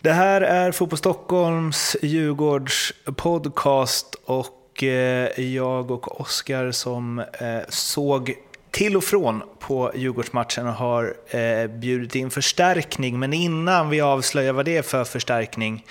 Det 0.00 0.12
här 0.12 0.40
är 0.40 0.72
Fotboll 0.72 0.98
Stockholms 0.98 1.96
Djurgårds 2.02 2.92
podcast 3.16 4.14
och 4.24 4.82
eh, 4.82 5.40
jag 5.40 5.90
och 5.90 6.20
Oskar 6.20 6.70
som 6.70 7.18
eh, 7.18 7.58
såg 7.68 8.34
till 8.70 8.96
och 8.96 9.04
från 9.04 9.42
på 9.58 9.92
Djurgårdsmatchen 9.94 10.66
och 10.66 10.72
har 10.72 11.14
eh, 11.28 11.66
bjudit 11.66 12.14
in 12.14 12.30
förstärkning. 12.30 13.18
Men 13.18 13.32
innan 13.32 13.90
vi 13.90 14.00
avslöjar 14.00 14.52
vad 14.52 14.64
det 14.64 14.76
är 14.76 14.82
för 14.82 15.04
förstärkning 15.04 15.84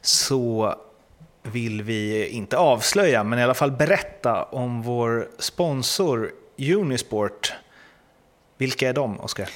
så 0.00 0.74
vill 1.42 1.82
vi 1.82 2.26
inte 2.26 2.56
avslöja, 2.56 3.24
men 3.24 3.38
i 3.38 3.42
alla 3.42 3.54
fall 3.54 3.72
berätta 3.72 4.42
om 4.42 4.82
vår 4.82 5.28
sponsor 5.38 6.30
Unisport. 6.58 7.52
Vilka 8.58 8.88
är 8.88 8.92
de, 8.92 9.20
Oskar? 9.20 9.48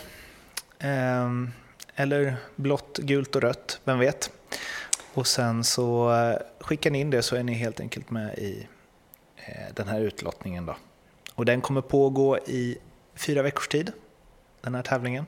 Ehm, 0.79 1.51
eller 1.95 2.35
blått, 2.55 2.97
gult 2.97 3.35
och 3.35 3.41
rött, 3.41 3.79
vem 3.83 3.99
vet. 3.99 4.31
Och 5.13 5.27
sen 5.27 5.63
så 5.63 6.13
eh, 6.13 6.37
skickar 6.59 6.91
ni 6.91 6.99
in 6.99 7.09
det 7.09 7.21
så 7.21 7.35
är 7.35 7.43
ni 7.43 7.53
helt 7.53 7.79
enkelt 7.79 8.09
med 8.09 8.37
i 8.37 8.67
eh, 9.35 9.73
den 9.73 9.87
här 9.87 9.99
utlottningen. 9.99 10.65
Då. 10.65 10.75
Och 11.35 11.45
den 11.45 11.61
kommer 11.61 11.81
pågå 11.81 12.37
i 12.37 12.77
fyra 13.15 13.41
veckors 13.41 13.67
tid 13.67 13.91
den 14.61 14.75
här 14.75 14.83
tävlingen. 14.83 15.25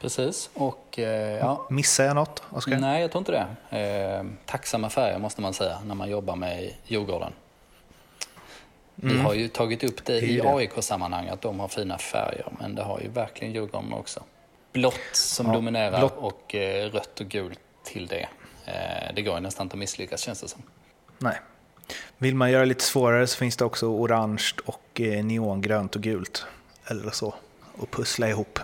Precis. 0.00 0.50
Och, 0.54 0.98
eh, 0.98 1.38
ja. 1.38 1.66
Missar 1.70 2.04
jag 2.04 2.14
något, 2.14 2.42
Oskar? 2.50 2.78
Nej, 2.78 3.00
jag 3.00 3.10
tror 3.10 3.20
inte 3.20 3.46
det. 3.70 3.78
Eh, 3.78 4.24
tacksamma 4.46 4.90
färger 4.90 5.18
måste 5.18 5.40
man 5.40 5.54
säga 5.54 5.78
när 5.86 5.94
man 5.94 6.10
jobbar 6.10 6.36
med 6.36 6.70
Djurgården. 6.86 7.32
Mm. 9.02 9.16
Vi 9.16 9.22
har 9.22 9.34
ju 9.34 9.48
tagit 9.48 9.84
upp 9.84 10.04
det 10.04 10.18
i 10.20 10.40
AIK-sammanhang 10.40 11.28
att 11.28 11.40
de 11.40 11.60
har 11.60 11.68
fina 11.68 11.98
färger, 11.98 12.46
men 12.60 12.74
det 12.74 12.82
har 12.82 13.00
ju 13.00 13.08
verkligen 13.08 13.54
Djurgården 13.54 13.92
också. 13.92 14.22
Blått 14.72 14.94
som 15.12 15.46
ja, 15.46 15.52
dominerar 15.52 15.98
blått. 15.98 16.16
och 16.16 16.54
eh, 16.54 16.90
rött 16.90 17.20
och 17.20 17.28
gult 17.28 17.60
till 17.84 18.06
det. 18.06 18.28
Eh, 18.64 19.14
det 19.14 19.22
går 19.22 19.34
ju 19.34 19.40
nästan 19.40 19.66
inte 19.66 19.74
att 19.74 19.78
misslyckas 19.78 20.20
känns 20.20 20.40
det 20.40 20.48
som. 20.48 20.62
Nej. 21.18 21.40
Vill 22.18 22.34
man 22.34 22.50
göra 22.50 22.64
lite 22.64 22.84
svårare 22.84 23.26
så 23.26 23.36
finns 23.36 23.56
det 23.56 23.64
också 23.64 23.86
orange 23.86 24.44
och 24.64 25.00
eh, 25.00 25.24
neongrönt 25.24 25.96
och 25.96 26.02
gult. 26.02 26.46
Eller 26.86 27.10
så 27.10 27.34
och 27.78 27.90
pussla 27.90 28.28
ihop. 28.28 28.58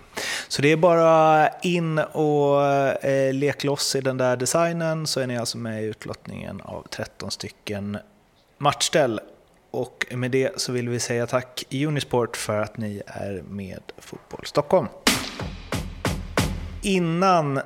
Så 0.48 0.62
det 0.62 0.72
är 0.72 0.76
bara 0.76 1.48
in 1.48 1.98
och 1.98 2.64
eh, 2.64 3.34
lek 3.34 3.64
loss 3.64 3.96
i 3.96 4.00
den 4.00 4.16
där 4.16 4.36
designen 4.36 5.06
så 5.06 5.20
är 5.20 5.26
ni 5.26 5.38
alltså 5.38 5.58
med 5.58 5.82
i 5.82 5.86
utlottningen 5.86 6.60
av 6.60 6.86
13 6.90 7.30
stycken 7.30 7.98
matchställ. 8.58 9.20
Och 9.70 10.06
med 10.10 10.30
det 10.30 10.60
så 10.60 10.72
vill 10.72 10.88
vi 10.88 11.00
säga 11.00 11.26
tack 11.26 11.64
Unisport 11.70 12.36
för 12.36 12.60
att 12.60 12.76
ni 12.76 13.02
är 13.06 13.42
med 13.48 13.82
Fotboll 13.98 14.46
Stockholm. 14.46 14.86
Innan 16.82 17.60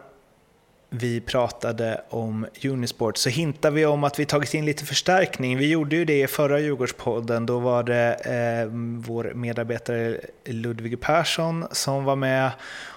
vi 0.94 1.20
pratade 1.20 2.00
om 2.08 2.46
Unisport 2.64 3.16
så 3.16 3.28
hintade 3.28 3.74
vi 3.74 3.86
om 3.86 4.04
att 4.04 4.18
vi 4.18 4.26
tagit 4.26 4.54
in 4.54 4.66
lite 4.66 4.84
förstärkning. 4.84 5.58
Vi 5.58 5.70
gjorde 5.70 5.96
ju 5.96 6.04
det 6.04 6.20
i 6.20 6.26
förra 6.26 6.60
Djurgårdspodden. 6.60 7.46
Då 7.46 7.58
var 7.58 7.82
det 7.82 8.14
eh, 8.14 8.68
vår 9.06 9.32
medarbetare 9.34 10.20
Ludvig 10.44 11.00
Persson 11.00 11.64
som 11.72 12.04
var 12.04 12.16
med 12.16 12.50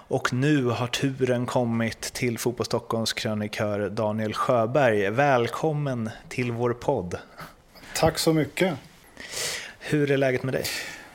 och 0.09 0.33
nu 0.33 0.65
har 0.65 0.87
turen 0.87 1.45
kommit 1.45 2.01
till 2.01 2.37
Fotboll 2.37 2.65
Stockholms 2.65 3.13
krönikör 3.13 3.89
Daniel 3.89 4.33
Sjöberg. 4.33 5.09
Välkommen 5.09 6.09
till 6.29 6.51
vår 6.51 6.73
podd. 6.73 7.17
Tack 7.95 8.19
så 8.19 8.33
mycket. 8.33 8.73
Hur 9.79 10.11
är 10.11 10.17
läget 10.17 10.43
med 10.43 10.53
dig? 10.53 10.63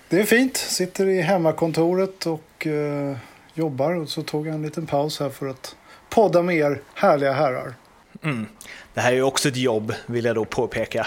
Det 0.09 0.21
är 0.21 0.25
fint. 0.25 0.57
Sitter 0.57 1.07
i 1.07 1.21
hemmakontoret 1.21 2.27
och 2.27 2.67
eh, 2.67 3.17
jobbar 3.55 3.93
och 3.93 4.09
så 4.09 4.23
tog 4.23 4.47
jag 4.47 4.55
en 4.55 4.63
liten 4.63 4.87
paus 4.87 5.21
här 5.21 5.31
för 5.31 5.47
att 5.47 5.77
podda 6.13 6.43
med 6.43 6.57
er 6.57 6.81
härliga 6.95 7.33
herrar. 7.33 7.75
Mm. 8.23 8.47
Det 8.95 9.01
här 9.01 9.13
är 9.13 9.17
ju 9.17 9.23
också 9.23 9.49
ett 9.49 9.57
jobb, 9.57 9.95
vill 10.07 10.25
jag 10.25 10.35
då 10.35 10.45
påpeka. 10.45 11.07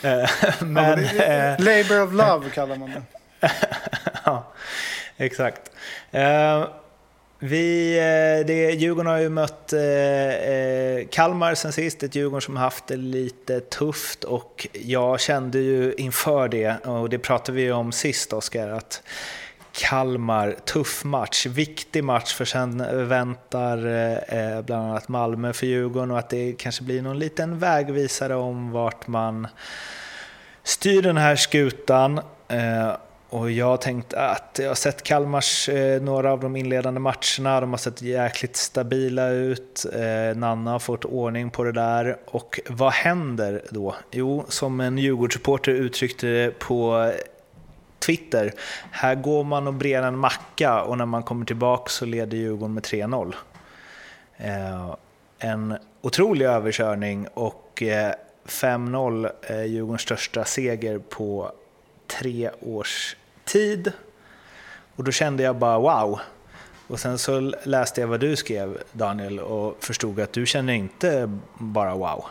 men, 0.60 1.04
ja, 1.04 1.24
eh, 1.24 1.60
labor 1.60 2.02
of 2.02 2.12
love 2.12 2.50
kallar 2.50 2.76
man 2.76 2.90
det. 2.90 3.02
ja, 4.24 4.52
exakt. 5.16 5.70
Uh, 6.14 6.68
vi, 7.38 7.98
eh, 7.98 8.46
det, 8.46 8.70
Djurgården 8.70 9.12
har 9.12 9.18
ju 9.18 9.28
mött 9.28 9.72
eh, 9.72 11.08
Kalmar 11.10 11.54
sen 11.54 11.72
sist, 11.72 12.02
ett 12.02 12.14
Djurgården 12.14 12.40
som 12.40 12.56
haft 12.56 12.86
det 12.86 12.96
lite 12.96 13.60
tufft 13.60 14.24
och 14.24 14.66
jag 14.72 15.20
kände 15.20 15.58
ju 15.58 15.94
inför 15.94 16.48
det, 16.48 16.76
och 16.84 17.08
det 17.08 17.18
pratade 17.18 17.58
vi 17.58 17.72
om 17.72 17.92
sist 17.92 18.32
Oskar, 18.32 18.68
att 18.68 19.02
Kalmar, 19.72 20.56
tuff 20.64 21.04
match, 21.04 21.46
viktig 21.46 22.04
match 22.04 22.34
för 22.34 22.44
sen 22.44 22.80
eh, 22.80 22.94
väntar 22.94 23.86
eh, 23.86 24.56
eh, 24.56 24.62
bland 24.62 24.90
annat 24.90 25.08
Malmö 25.08 25.52
för 25.52 25.66
Djurgården 25.66 26.10
och 26.10 26.18
att 26.18 26.30
det 26.30 26.52
kanske 26.58 26.84
blir 26.84 27.02
någon 27.02 27.18
liten 27.18 27.58
vägvisare 27.58 28.34
om 28.34 28.70
vart 28.70 29.06
man 29.06 29.48
styr 30.62 31.02
den 31.02 31.16
här 31.16 31.36
skutan. 31.36 32.20
Eh, 32.48 32.92
och 33.30 33.50
jag 33.50 33.66
har 33.66 33.76
tänkt 33.76 34.14
att 34.14 34.58
jag 34.62 34.68
har 34.68 34.74
sett 34.74 35.02
Kalmars 35.02 35.68
eh, 35.68 36.02
några 36.02 36.32
av 36.32 36.40
de 36.40 36.56
inledande 36.56 37.00
matcherna, 37.00 37.60
de 37.60 37.70
har 37.70 37.76
sett 37.76 38.02
jäkligt 38.02 38.56
stabila 38.56 39.28
ut. 39.28 39.86
Eh, 39.92 40.36
Nanna 40.36 40.70
har 40.70 40.78
fått 40.78 41.04
ordning 41.04 41.50
på 41.50 41.64
det 41.64 41.72
där. 41.72 42.16
Och 42.26 42.60
vad 42.68 42.92
händer 42.92 43.62
då? 43.70 43.94
Jo, 44.10 44.44
som 44.48 44.80
en 44.80 44.98
Djurgårdssupporter 44.98 45.72
uttryckte 45.72 46.26
det 46.26 46.58
på 46.58 47.12
Twitter. 48.00 48.52
Här 48.90 49.14
går 49.14 49.44
man 49.44 49.66
och 49.66 49.74
brer 49.74 50.02
en 50.02 50.18
macka 50.18 50.82
och 50.82 50.98
när 50.98 51.06
man 51.06 51.22
kommer 51.22 51.46
tillbaka 51.46 51.90
så 51.90 52.04
leder 52.04 52.36
Djurgården 52.36 52.74
med 52.74 52.82
3-0. 52.82 53.34
Eh, 54.36 54.94
en 55.38 55.76
otrolig 56.00 56.46
överkörning 56.46 57.28
och 57.34 57.82
eh, 57.82 58.14
5-0 58.46 59.30
är 59.42 59.64
Djurgårdens 59.64 60.02
största 60.02 60.44
seger 60.44 60.98
på 60.98 61.52
tre 62.06 62.50
års 62.60 63.16
tid. 63.44 63.92
Och 64.96 65.04
då 65.04 65.12
kände 65.12 65.42
jag 65.42 65.56
bara 65.56 65.78
wow. 65.78 66.20
Och 66.86 67.00
sen 67.00 67.18
så 67.18 67.40
läste 67.64 68.00
jag 68.00 68.08
vad 68.08 68.20
du 68.20 68.36
skrev 68.36 68.82
Daniel 68.92 69.40
och 69.40 69.76
förstod 69.80 70.20
att 70.20 70.32
du 70.32 70.46
känner 70.46 70.72
inte 70.72 71.38
bara 71.58 71.94
wow. 71.94 72.24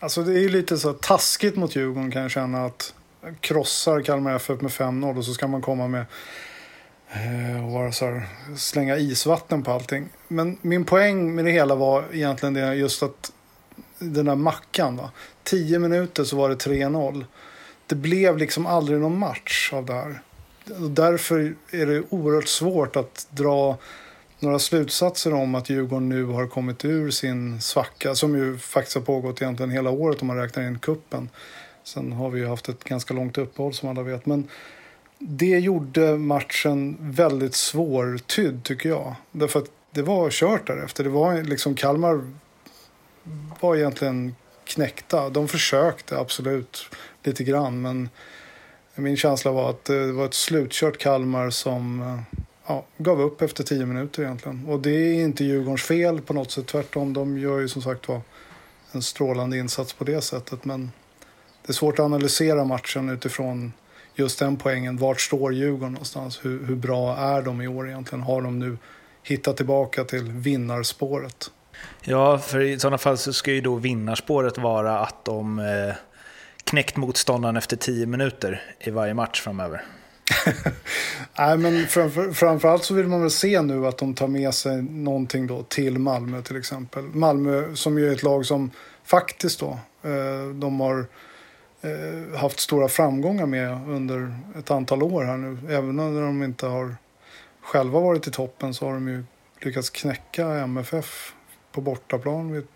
Alltså 0.00 0.22
det 0.22 0.32
är 0.32 0.40
ju 0.40 0.48
lite 0.48 0.78
så 0.78 0.92
taskigt 0.92 1.56
mot 1.56 1.76
Djurgården 1.76 2.10
kan 2.10 2.22
jag 2.22 2.30
känna 2.30 2.64
att 2.64 2.94
krossar 3.40 4.02
Kalmar 4.02 4.36
FF 4.36 4.60
med 4.60 4.70
5-0 4.70 5.18
och 5.18 5.24
så 5.24 5.34
ska 5.34 5.46
man 5.46 5.62
komma 5.62 5.88
med 5.88 6.04
eh, 7.12 7.64
och 7.64 7.72
bara 7.72 7.92
så 7.92 8.04
här, 8.04 8.26
slänga 8.56 8.96
isvatten 8.96 9.62
på 9.62 9.70
allting. 9.70 10.08
Men 10.28 10.58
min 10.62 10.84
poäng 10.84 11.34
med 11.34 11.44
det 11.44 11.50
hela 11.50 11.74
var 11.74 12.04
egentligen 12.12 12.54
det 12.54 12.74
just 12.74 13.02
att 13.02 13.32
den 13.98 14.26
där 14.26 14.34
mackan. 14.34 14.96
Va? 14.96 15.10
Tio 15.42 15.78
minuter 15.78 16.24
så 16.24 16.36
var 16.36 16.48
det 16.48 16.54
3-0. 16.54 17.24
Det 17.86 17.94
blev 17.94 18.38
liksom 18.38 18.66
aldrig 18.66 19.00
någon 19.00 19.18
match 19.18 19.70
av 19.72 19.86
det 19.86 19.92
här. 19.92 20.22
Och 20.80 20.90
därför 20.90 21.54
är 21.70 21.86
det 21.86 22.02
oerhört 22.10 22.48
svårt 22.48 22.96
att 22.96 23.26
dra 23.30 23.78
några 24.38 24.58
slutsatser 24.58 25.34
om 25.34 25.54
att 25.54 25.70
Djurgården 25.70 26.08
nu 26.08 26.24
har 26.24 26.46
kommit 26.46 26.84
ur 26.84 27.10
sin 27.10 27.60
svacka 27.60 28.14
som 28.14 28.36
ju 28.36 28.58
faktiskt 28.58 28.96
har 28.96 29.02
pågått 29.02 29.42
egentligen 29.42 29.70
hela 29.70 29.90
året 29.90 30.20
om 30.20 30.26
man 30.26 30.36
räknar 30.36 30.62
in 30.62 30.78
kuppen. 30.78 31.28
Sen 31.84 32.12
har 32.12 32.30
vi 32.30 32.40
ju 32.40 32.46
haft 32.46 32.68
ett 32.68 32.84
ganska 32.84 33.14
långt 33.14 33.38
uppehåll 33.38 33.74
som 33.74 33.88
alla 33.88 34.02
vet. 34.02 34.26
Men 34.26 34.48
det 35.18 35.58
gjorde 35.58 36.16
matchen 36.16 36.96
väldigt 37.00 37.54
svårtydd 37.54 38.64
tycker 38.64 38.88
jag. 38.88 39.14
Därför 39.32 39.58
att 39.58 39.70
det 39.90 40.02
var 40.02 40.30
kört 40.30 40.66
därefter. 40.66 41.04
Det 41.04 41.10
var 41.10 41.42
liksom 41.42 41.74
Kalmar 41.74 42.32
var 43.60 43.76
egentligen 43.76 44.34
knäckta. 44.64 45.28
De 45.28 45.48
försökte 45.48 46.18
absolut 46.18 46.86
lite 47.22 47.44
grann 47.44 47.82
men 47.82 48.08
min 48.94 49.16
känsla 49.16 49.50
var 49.50 49.70
att 49.70 49.88
eh, 49.88 49.96
det 49.96 50.12
var 50.12 50.24
ett 50.24 50.34
slutkört 50.34 50.98
Kalmar 50.98 51.50
som 51.50 52.00
eh, 52.00 52.40
ja, 52.66 52.84
gav 52.98 53.20
upp 53.20 53.42
efter 53.42 53.64
tio 53.64 53.86
minuter 53.86 54.22
egentligen. 54.22 54.66
Och 54.68 54.80
det 54.80 54.90
är 54.90 55.24
inte 55.24 55.44
Djurgårdens 55.44 55.82
fel 55.82 56.20
på 56.20 56.32
något 56.32 56.50
sätt. 56.50 56.66
Tvärtom, 56.66 57.12
de 57.12 57.38
gör 57.38 57.58
ju 57.58 57.68
som 57.68 57.82
sagt 57.82 58.08
var 58.08 58.20
en 58.92 59.02
strålande 59.02 59.58
insats 59.58 59.92
på 59.92 60.04
det 60.04 60.20
sättet. 60.20 60.64
Men 60.64 60.92
det 61.70 61.72
är 61.72 61.76
svårt 61.76 61.98
att 61.98 62.04
analysera 62.04 62.64
matchen 62.64 63.08
utifrån 63.08 63.72
just 64.14 64.38
den 64.38 64.56
poängen. 64.56 64.96
Vart 64.96 65.20
står 65.20 65.54
Djurgården 65.54 65.92
någonstans? 65.92 66.40
Hur, 66.42 66.66
hur 66.66 66.74
bra 66.74 67.16
är 67.16 67.42
de 67.42 67.62
i 67.62 67.68
år 67.68 67.88
egentligen? 67.88 68.22
Har 68.22 68.42
de 68.42 68.58
nu 68.58 68.78
hittat 69.22 69.56
tillbaka 69.56 70.04
till 70.04 70.22
vinnarspåret? 70.22 71.50
Ja, 72.02 72.38
för 72.38 72.60
i 72.60 72.78
sådana 72.78 72.98
fall 72.98 73.18
så 73.18 73.32
ska 73.32 73.52
ju 73.52 73.60
då 73.60 73.74
vinnarspåret 73.74 74.58
vara 74.58 74.98
att 74.98 75.24
de 75.24 75.58
eh, 75.58 75.94
knäckt 76.64 76.96
motståndaren 76.96 77.56
efter 77.56 77.76
tio 77.76 78.06
minuter 78.06 78.62
i 78.78 78.90
varje 78.90 79.14
match 79.14 79.40
framöver. 79.40 79.84
Nej, 81.38 81.58
men 81.58 81.86
framför, 81.86 82.32
framförallt 82.32 82.84
så 82.84 82.94
vill 82.94 83.06
man 83.06 83.20
väl 83.20 83.30
se 83.30 83.62
nu 83.62 83.86
att 83.86 83.98
de 83.98 84.14
tar 84.14 84.28
med 84.28 84.54
sig 84.54 84.82
någonting 84.82 85.46
då 85.46 85.62
till 85.62 85.98
Malmö 85.98 86.42
till 86.42 86.56
exempel. 86.56 87.04
Malmö 87.04 87.74
som 87.74 87.98
ju 87.98 88.08
är 88.08 88.12
ett 88.12 88.22
lag 88.22 88.46
som 88.46 88.70
faktiskt 89.04 89.60
då, 89.60 89.78
eh, 90.02 90.48
de 90.54 90.80
har 90.80 91.06
Eh, 91.82 92.38
haft 92.38 92.60
stora 92.60 92.88
framgångar 92.88 93.46
med 93.46 93.88
under 93.88 94.34
ett 94.58 94.70
antal 94.70 95.02
år 95.02 95.24
här 95.24 95.36
nu. 95.36 95.74
Även 95.74 95.96
när 95.96 96.20
de 96.20 96.42
inte 96.42 96.66
har 96.66 96.96
själva 97.60 98.00
varit 98.00 98.26
i 98.26 98.30
toppen 98.30 98.74
så 98.74 98.86
har 98.86 98.92
de 98.92 99.08
ju 99.08 99.24
lyckats 99.60 99.90
knäcka 99.90 100.46
MFF 100.46 101.34
på 101.72 101.80
bortaplan 101.80 102.52
vid 102.52 102.66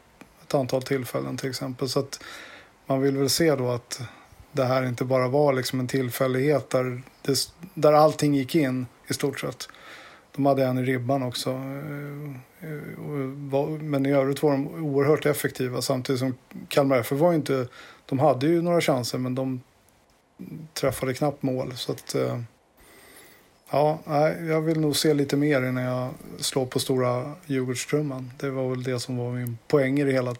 ett 0.42 0.54
antal 0.54 0.82
tillfällen 0.82 1.36
till 1.36 1.50
exempel. 1.50 1.88
Så 1.88 2.00
att 2.00 2.22
man 2.86 3.00
vill 3.00 3.16
väl 3.16 3.30
se 3.30 3.54
då 3.54 3.70
att 3.70 4.00
det 4.52 4.64
här 4.64 4.86
inte 4.86 5.04
bara 5.04 5.28
var 5.28 5.52
liksom 5.52 5.80
en 5.80 5.88
tillfällighet 5.88 6.70
där, 6.70 7.02
det, 7.22 7.38
där 7.74 7.92
allting 7.92 8.34
gick 8.34 8.54
in 8.54 8.86
i 9.08 9.14
stort 9.14 9.40
sett. 9.40 9.68
De 10.36 10.46
hade 10.46 10.64
en 10.64 10.78
i 10.78 10.82
ribban 10.82 11.22
också. 11.22 11.50
Eh, 11.50 12.68
eh, 12.70 13.68
men 13.80 14.06
i 14.06 14.12
övrigt 14.12 14.42
var 14.42 14.52
de 14.52 14.68
oerhört 14.68 15.26
effektiva 15.26 15.82
samtidigt 15.82 16.18
som 16.20 16.34
Kalmar 16.68 16.96
FF 16.96 17.18
var 17.18 17.34
inte... 17.34 17.66
De 18.06 18.18
hade 18.18 18.46
ju 18.46 18.62
några 18.62 18.80
chanser 18.80 19.18
men 19.18 19.34
de 19.34 19.60
träffade 20.72 21.14
knappt 21.14 21.42
mål. 21.42 21.76
Så 21.76 21.92
att, 21.92 22.14
eh, 22.14 22.40
ja, 23.70 23.98
jag 24.48 24.60
vill 24.60 24.80
nog 24.80 24.96
se 24.96 25.14
lite 25.14 25.36
mer 25.36 25.62
innan 25.62 25.84
jag 25.84 26.10
slår 26.38 26.66
på 26.66 26.78
stora 26.78 27.32
Djurgårdstrumman. 27.46 28.32
Det 28.38 28.50
var 28.50 28.68
väl 28.70 28.82
det 28.82 29.00
som 29.00 29.16
var 29.16 29.30
min 29.32 29.58
poäng 29.68 30.00
i 30.00 30.04
det 30.04 30.12
hela. 30.12 30.34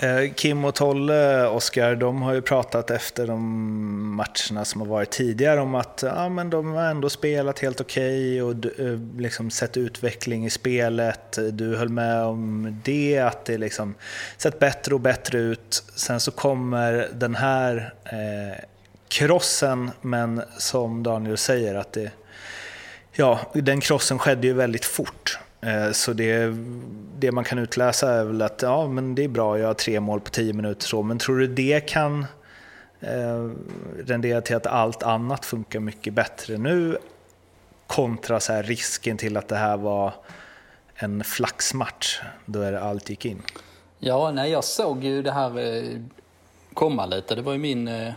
Eh, 0.00 0.32
Kim 0.34 0.64
och 0.64 0.74
Tolle, 0.74 1.46
Oskar, 1.46 1.94
de 1.94 2.22
har 2.22 2.34
ju 2.34 2.42
pratat 2.42 2.90
efter 2.90 3.26
de 3.26 4.16
matcherna 4.16 4.64
som 4.64 4.80
har 4.80 4.88
varit 4.88 5.10
tidigare 5.10 5.60
om 5.60 5.74
att 5.74 6.04
ja, 6.06 6.28
men 6.28 6.50
de 6.50 6.72
har 6.72 6.84
ändå 6.84 7.10
spelat 7.10 7.58
helt 7.58 7.80
okej 7.80 8.42
okay 8.42 8.66
och 8.66 8.80
eh, 8.80 8.98
liksom 9.18 9.50
sett 9.50 9.76
utveckling 9.76 10.46
i 10.46 10.50
spelet. 10.50 11.38
Du 11.52 11.76
höll 11.76 11.88
med 11.88 12.22
om 12.22 12.76
det, 12.84 13.18
att 13.18 13.44
det 13.44 13.58
liksom 13.58 13.94
sett 14.36 14.58
bättre 14.58 14.94
och 14.94 15.00
bättre 15.00 15.38
ut. 15.38 15.84
Sen 15.94 16.20
så 16.20 16.30
kommer 16.30 17.08
den 17.12 17.34
här 17.34 17.94
eh, 18.04 18.64
krossen, 19.08 19.90
men 20.00 20.42
som 20.58 21.02
Daniel 21.02 21.36
säger, 21.36 21.74
att 21.74 21.92
det, 21.92 22.10
ja, 23.12 23.40
den 23.54 23.80
krossen 23.80 24.18
skedde 24.18 24.46
ju 24.46 24.52
väldigt 24.52 24.84
fort. 24.84 25.38
Eh, 25.60 25.92
så 25.92 26.12
det, 26.12 26.54
det 27.18 27.32
man 27.32 27.44
kan 27.44 27.58
utläsa 27.58 28.12
är 28.12 28.24
väl 28.24 28.42
att 28.42 28.62
ja, 28.62 28.88
men 28.88 29.14
det 29.14 29.24
är 29.24 29.28
bra, 29.28 29.58
jag 29.58 29.66
har 29.66 29.74
tre 29.74 30.00
mål 30.00 30.20
på 30.20 30.30
tio 30.30 30.52
minuter. 30.52 30.86
Så, 30.86 31.02
men 31.02 31.18
tror 31.18 31.38
du 31.38 31.46
det 31.46 31.88
kan 31.88 32.26
eh, 33.00 33.50
rendera 34.06 34.40
till 34.40 34.56
att 34.56 34.66
allt 34.66 35.02
annat 35.02 35.44
funkar 35.44 35.80
mycket 35.80 36.14
bättre 36.14 36.58
nu 36.58 36.98
kontra 37.86 38.40
så 38.40 38.52
här 38.52 38.62
risken 38.62 39.16
till 39.16 39.36
att 39.36 39.48
det 39.48 39.56
här 39.56 39.76
var 39.76 40.12
en 40.94 41.24
flaxmatch 41.24 42.20
där 42.46 42.72
allt 42.72 43.10
gick 43.10 43.24
in? 43.24 43.42
Ja, 43.98 44.30
nej, 44.30 44.50
jag 44.50 44.64
såg 44.64 45.04
ju 45.04 45.22
det 45.22 45.32
här 45.32 45.58
eh, 45.58 46.00
komma 46.74 47.06
lite. 47.06 47.34
Det 47.34 47.42
var 47.42 47.52
ju 47.52 47.58
min... 47.58 47.88
Eh, 47.88 48.12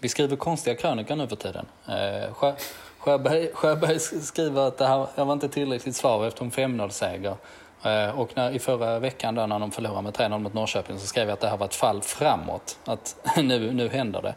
vi 0.00 0.08
skriver 0.08 0.36
konstiga 0.36 0.76
krönikor 0.76 1.16
nu 1.16 1.28
för 1.28 1.36
tiden. 1.36 1.66
Eh, 1.88 2.54
Sjöberg, 3.00 3.50
Sjöberg 3.54 3.98
skriver 4.00 4.68
att 4.68 4.78
det 4.78 4.86
här 4.86 5.24
var 5.24 5.32
inte 5.32 5.48
tillräckligt 5.48 5.96
svar 5.96 6.26
efter 6.26 6.44
en 6.44 6.50
5-0-seger. 6.50 7.36
Eh, 7.82 8.20
och 8.20 8.30
när, 8.34 8.50
i 8.50 8.58
förra 8.58 8.98
veckan 8.98 9.34
då, 9.34 9.46
när 9.46 9.58
de 9.58 9.70
förlorade 9.70 10.02
med 10.02 10.14
3-0 10.14 10.38
mot 10.38 10.54
Norrköping 10.54 10.98
så 10.98 11.06
skrev 11.06 11.28
jag 11.28 11.32
att 11.32 11.40
det 11.40 11.48
här 11.48 11.56
var 11.56 11.66
ett 11.66 11.74
fall 11.74 12.02
framåt. 12.02 12.78
Att 12.84 13.16
nu, 13.36 13.72
nu 13.72 13.88
händer 13.88 14.22
det. 14.22 14.34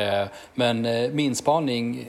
Eh, 0.00 0.28
men 0.54 0.86
eh, 0.86 1.10
min 1.10 1.34
spaning 1.36 2.08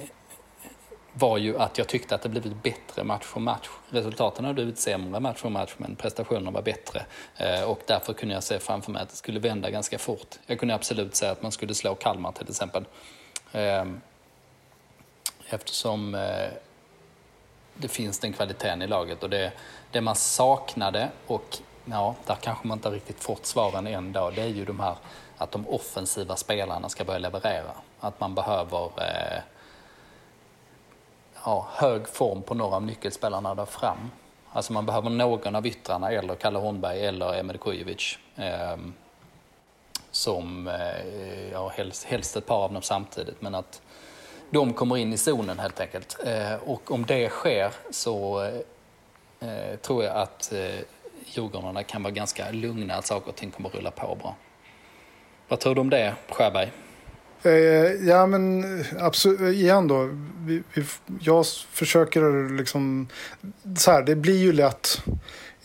var 1.14 1.38
ju 1.38 1.58
att 1.58 1.78
jag 1.78 1.88
tyckte 1.88 2.16
att 2.16 2.22
det 2.22 2.30
blivit 2.30 2.64
bättre 2.64 3.04
match 3.04 3.24
för 3.24 3.40
match. 3.40 3.70
Resultaten 3.90 4.46
har 4.46 4.54
blivit 4.54 4.80
sämre 4.80 5.20
match 5.20 5.38
för 5.38 5.50
match 5.50 5.74
men 5.78 5.96
prestationerna 5.96 6.52
var 6.52 6.62
bättre. 6.62 7.06
Och 7.68 7.80
därför 7.88 8.14
kunde 8.14 8.34
jag 8.34 8.44
se 8.44 8.60
framför 8.60 8.92
mig 8.92 9.02
att 9.02 9.10
det 9.10 9.16
skulle 9.16 9.40
vända 9.40 9.70
ganska 9.70 9.98
fort. 9.98 10.36
Jag 10.46 10.60
kunde 10.60 10.76
absolut 10.76 11.16
säga 11.16 11.32
att 11.32 11.42
man 11.42 11.52
skulle 11.52 11.74
slå 11.74 11.96
Kalmar 11.96 12.32
till 12.32 12.50
exempel 12.50 12.86
eftersom 15.50 16.16
eh, 16.16 16.50
det 17.74 17.88
finns 17.88 18.20
den 18.20 18.34
kvaliteten 18.34 18.82
i 18.82 18.88
laget. 18.88 19.24
Och 19.24 19.30
det, 19.30 19.52
det 19.92 20.02
man 20.02 20.16
saknade, 20.16 21.10
och 21.28 21.58
ja, 21.86 22.16
där 22.26 22.36
kanske 22.36 22.68
man 22.68 22.78
inte 22.78 22.90
riktigt 22.90 23.24
fått 23.24 23.46
svaren 23.46 23.88
än 23.88 24.12
då, 24.12 24.30
det 24.30 24.42
är 24.42 24.48
ju 24.48 24.66
de 24.66 24.80
här 24.80 24.96
att 25.38 25.52
de 25.52 25.68
offensiva 25.68 26.36
spelarna 26.36 26.90
ska 26.90 27.04
börja 27.04 27.20
leverera. 27.20 27.72
Att 28.00 28.20
man 28.20 28.36
behöver 28.36 28.86
eh, 28.86 29.42
ja, 31.46 31.68
hög 31.72 32.08
form 32.08 32.42
på 32.42 32.54
några 32.54 32.76
av 32.76 32.84
nyckelspelarna 32.84 33.56
där 33.56 33.66
fram. 33.66 34.12
Alltså 34.52 34.74
man 34.74 34.86
behöver 34.86 35.10
någon 35.10 35.56
av 35.56 35.68
yttrarna, 35.68 36.12
eller 36.12 36.36
Kalle 36.36 36.60
Holmberg 36.60 37.06
eller 37.06 37.40
Emil 37.40 37.58
Kujovic. 37.58 38.18
Eh, 38.36 38.78
som, 40.12 40.68
eh, 40.68 41.52
ja, 41.52 41.68
helst, 41.70 42.04
helst 42.04 42.36
ett 42.36 42.46
par 42.46 42.64
av 42.64 42.74
dem 42.74 42.82
samtidigt, 42.82 43.42
men 43.42 43.56
att 43.56 43.82
de 44.50 44.74
kommer 44.74 44.98
in 44.98 45.14
i 45.14 45.18
zonen 45.18 45.60
helt 45.60 45.80
enkelt. 45.80 46.18
Eh, 46.26 46.56
och 46.56 46.92
om 46.92 47.06
det 47.06 47.30
sker 47.30 47.72
så 47.92 48.44
eh, 49.40 49.76
tror 49.82 50.04
jag 50.04 50.16
att 50.16 50.54
eh, 50.54 50.60
Djurgårdarna 51.26 51.84
kan 51.84 52.04
vara 52.04 52.14
ganska 52.14 52.52
lugna 52.52 52.96
att 52.96 53.06
saker 53.06 53.30
och 53.30 53.36
ting 53.36 53.52
kommer 53.52 53.70
att 53.70 53.76
rulla 53.76 53.92
på 53.92 54.16
bra. 54.16 54.36
Vad 55.48 55.60
tror 55.60 55.76
du 55.76 55.82
om 55.82 55.90
det, 55.90 56.16
Sjöberg? 56.30 56.72
ja, 58.02 58.26
men 58.26 58.64
absolut. 59.00 59.56
Igen 59.56 59.88
då. 59.88 60.10
Vi, 60.38 60.64
vi, 60.74 60.84
jag 61.22 61.46
försöker 61.72 62.50
liksom... 62.58 63.08
Så 63.78 63.92
här, 63.92 64.04
det 64.04 64.16
blir 64.16 64.38
ju 64.38 64.52
lätt 64.54 65.02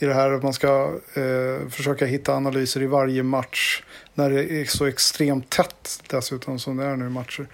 i 0.03 0.07
det 0.07 0.15
här 0.15 0.33
att 0.33 0.43
man 0.43 0.53
ska 0.53 0.95
eh, 1.15 1.69
försöka 1.69 2.07
hitta 2.07 2.35
analyser 2.35 2.83
i 2.83 2.87
varje 2.87 3.23
match 3.23 3.83
när 4.15 4.31
det 4.31 4.53
är 4.53 4.65
så 4.65 4.87
extremt 4.87 5.51
tätt 5.51 6.03
dessutom 6.07 6.59
som 6.59 6.77
det 6.77 6.85
är 6.85 6.97
nu 6.97 7.07
i 7.07 7.11
matcher. 7.11 7.47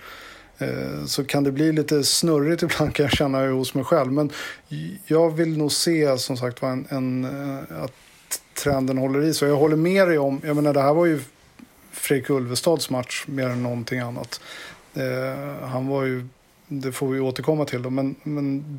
Eh, 0.59 1.05
så 1.07 1.25
kan 1.25 1.45
det 1.45 1.53
bli 1.53 1.73
lite 1.73 2.05
snurrigt 2.05 2.63
ibland 2.63 2.95
kan 2.95 3.05
jag 3.05 3.13
känna 3.13 3.47
hos 3.47 3.75
mig 3.75 3.85
själv. 3.85 4.13
Men 4.13 4.31
jag 5.07 5.37
vill 5.37 5.59
nog 5.59 5.73
se 5.73 6.19
som 6.19 6.37
sagt 6.37 6.63
en, 6.63 6.87
en, 6.89 7.25
eh, 7.25 7.83
att 7.83 7.93
trenden 8.55 8.99
håller 8.99 9.23
i 9.23 9.35
sig. 9.35 9.49
Jag 9.49 9.57
håller 9.57 9.77
med 9.77 10.09
dig 10.09 10.19
om, 10.19 10.41
jag 10.45 10.57
menar 10.57 10.75
det 10.75 10.83
här 10.83 10.95
var 10.95 11.07
ju 11.07 11.21
Fredrik 11.91 12.31
Ulvestads 12.31 12.91
match 12.91 13.25
mer 13.27 13.49
än 13.49 13.63
någonting 13.63 14.01
annat. 14.01 14.41
Eh, 14.95 15.69
han 15.69 15.87
var 15.87 16.05
ju, 16.05 16.27
det 16.67 16.93
får 16.93 17.09
vi 17.09 17.21
återkomma 17.21 17.65
till 17.65 17.83
då, 17.83 17.91
men, 17.91 18.15
men 18.23 18.79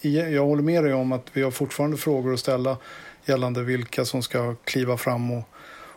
jag 0.00 0.44
håller 0.44 0.62
med 0.62 0.84
dig 0.84 0.94
om 0.94 1.12
att 1.12 1.26
vi 1.32 1.42
har 1.42 1.50
fortfarande 1.50 1.96
frågor 1.96 2.34
att 2.34 2.40
ställa 2.40 2.76
gällande 3.24 3.62
vilka 3.62 4.04
som 4.04 4.22
ska 4.22 4.54
kliva 4.64 4.96
fram 4.96 5.30
och, 5.30 5.42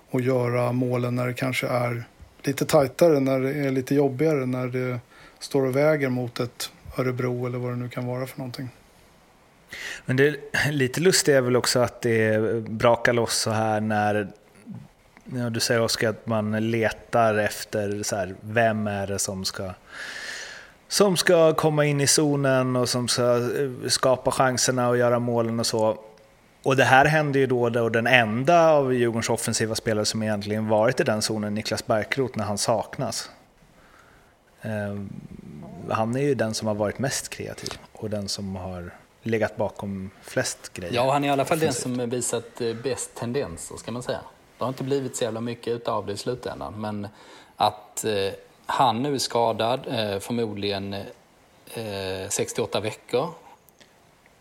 och 0.10 0.22
göra 0.22 0.72
målen 0.72 1.16
när 1.16 1.28
det 1.28 1.34
kanske 1.34 1.68
är 1.68 2.04
lite 2.44 2.66
tajtare, 2.66 3.20
när 3.20 3.40
det 3.40 3.54
är 3.54 3.72
lite 3.72 3.96
jobbigare, 3.96 4.46
när 4.46 4.68
det 4.68 5.00
står 5.46 5.66
och 5.66 5.76
väger 5.76 6.10
mot 6.10 6.40
ett 6.40 6.72
Örebro 6.98 7.46
eller 7.46 7.58
vad 7.58 7.72
det 7.72 7.76
nu 7.76 7.90
kan 7.90 8.06
vara 8.06 8.28
för 8.28 8.38
någonting. 8.38 8.70
Men 10.06 10.16
det 10.16 10.36
lite 10.72 11.02
lustigt 11.02 11.36
är 11.36 11.42
väl 11.42 11.56
också 11.56 11.80
att 11.80 12.02
det 12.02 12.40
brakar 12.70 13.14
loss 13.14 13.38
så 13.38 13.52
här 13.52 13.82
när 13.82 14.28
ja, 15.26 15.50
du 15.50 15.60
säger 15.60 15.82
Oskar 15.82 16.10
att 16.10 16.28
man 16.28 16.72
letar 16.72 17.36
efter 17.36 18.04
så 18.04 18.16
här, 18.16 18.36
vem 18.42 18.88
är 18.88 19.08
det 19.08 19.20
som 19.20 19.46
ska 19.46 19.74
som 20.88 21.18
ska 21.18 21.54
komma 21.54 21.86
in 21.86 22.02
i 22.02 22.08
zonen 22.08 22.76
och 22.76 22.90
som 22.90 23.08
ska 23.08 23.38
eh, 23.38 23.88
skapa 23.88 24.32
chanserna 24.32 24.90
och 24.90 24.98
göra 24.98 25.20
målen 25.20 25.60
och 25.60 25.66
så. 25.66 25.98
Och 26.64 26.76
det 26.76 26.84
här 26.84 27.06
händer 27.06 27.40
ju 27.40 27.48
då, 27.48 27.70
då 27.70 27.90
den 27.90 28.08
enda 28.08 28.70
av 28.70 28.94
Djurgårdens 28.94 29.30
offensiva 29.30 29.76
spelare 29.76 30.06
som 30.06 30.24
egentligen 30.24 30.68
varit 30.68 31.00
i 31.00 31.04
den 31.04 31.22
zonen, 31.22 31.54
Niklas 31.54 31.88
Bärkroth, 31.88 32.38
när 32.38 32.46
han 32.46 32.58
saknas. 32.58 33.30
Ehm, 34.66 35.10
han 35.90 36.16
är 36.16 36.22
ju 36.22 36.36
den 36.36 36.54
som 36.54 36.68
har 36.68 36.76
varit 36.76 37.00
mest 37.00 37.30
kreativ 37.30 37.70
och 37.92 38.10
den 38.10 38.28
som 38.28 38.56
har 38.56 38.92
legat 39.24 39.58
bakom 39.58 40.10
flest 40.22 40.74
grejer. 40.74 40.94
Ja, 40.94 41.14
han 41.14 41.24
är 41.24 41.28
i 41.28 41.32
alla 41.32 41.46
fall 41.46 41.60
den 41.60 41.74
som 41.74 42.10
visat 42.10 42.62
eh, 42.62 42.74
bäst 42.74 43.16
tendenser, 43.16 43.78
ska 43.78 43.92
man 43.92 44.04
säga. 44.04 44.22
Det 44.58 44.64
har 44.64 44.70
inte 44.70 44.84
blivit 44.84 45.16
så 45.16 45.24
jävla 45.24 45.42
mycket 45.42 45.88
av 45.88 46.06
det 46.06 46.14
i 46.14 46.18
slutändan, 46.18 46.82
men 46.82 47.08
att 47.56 48.06
eh, 48.06 48.34
han 48.66 49.02
nu 49.02 49.14
är 49.14 49.18
skadad, 49.18 49.88
eh, 49.88 50.20
förmodligen 50.20 50.94
eh, 50.94 52.30
68 52.30 52.80
veckor, 52.80 53.30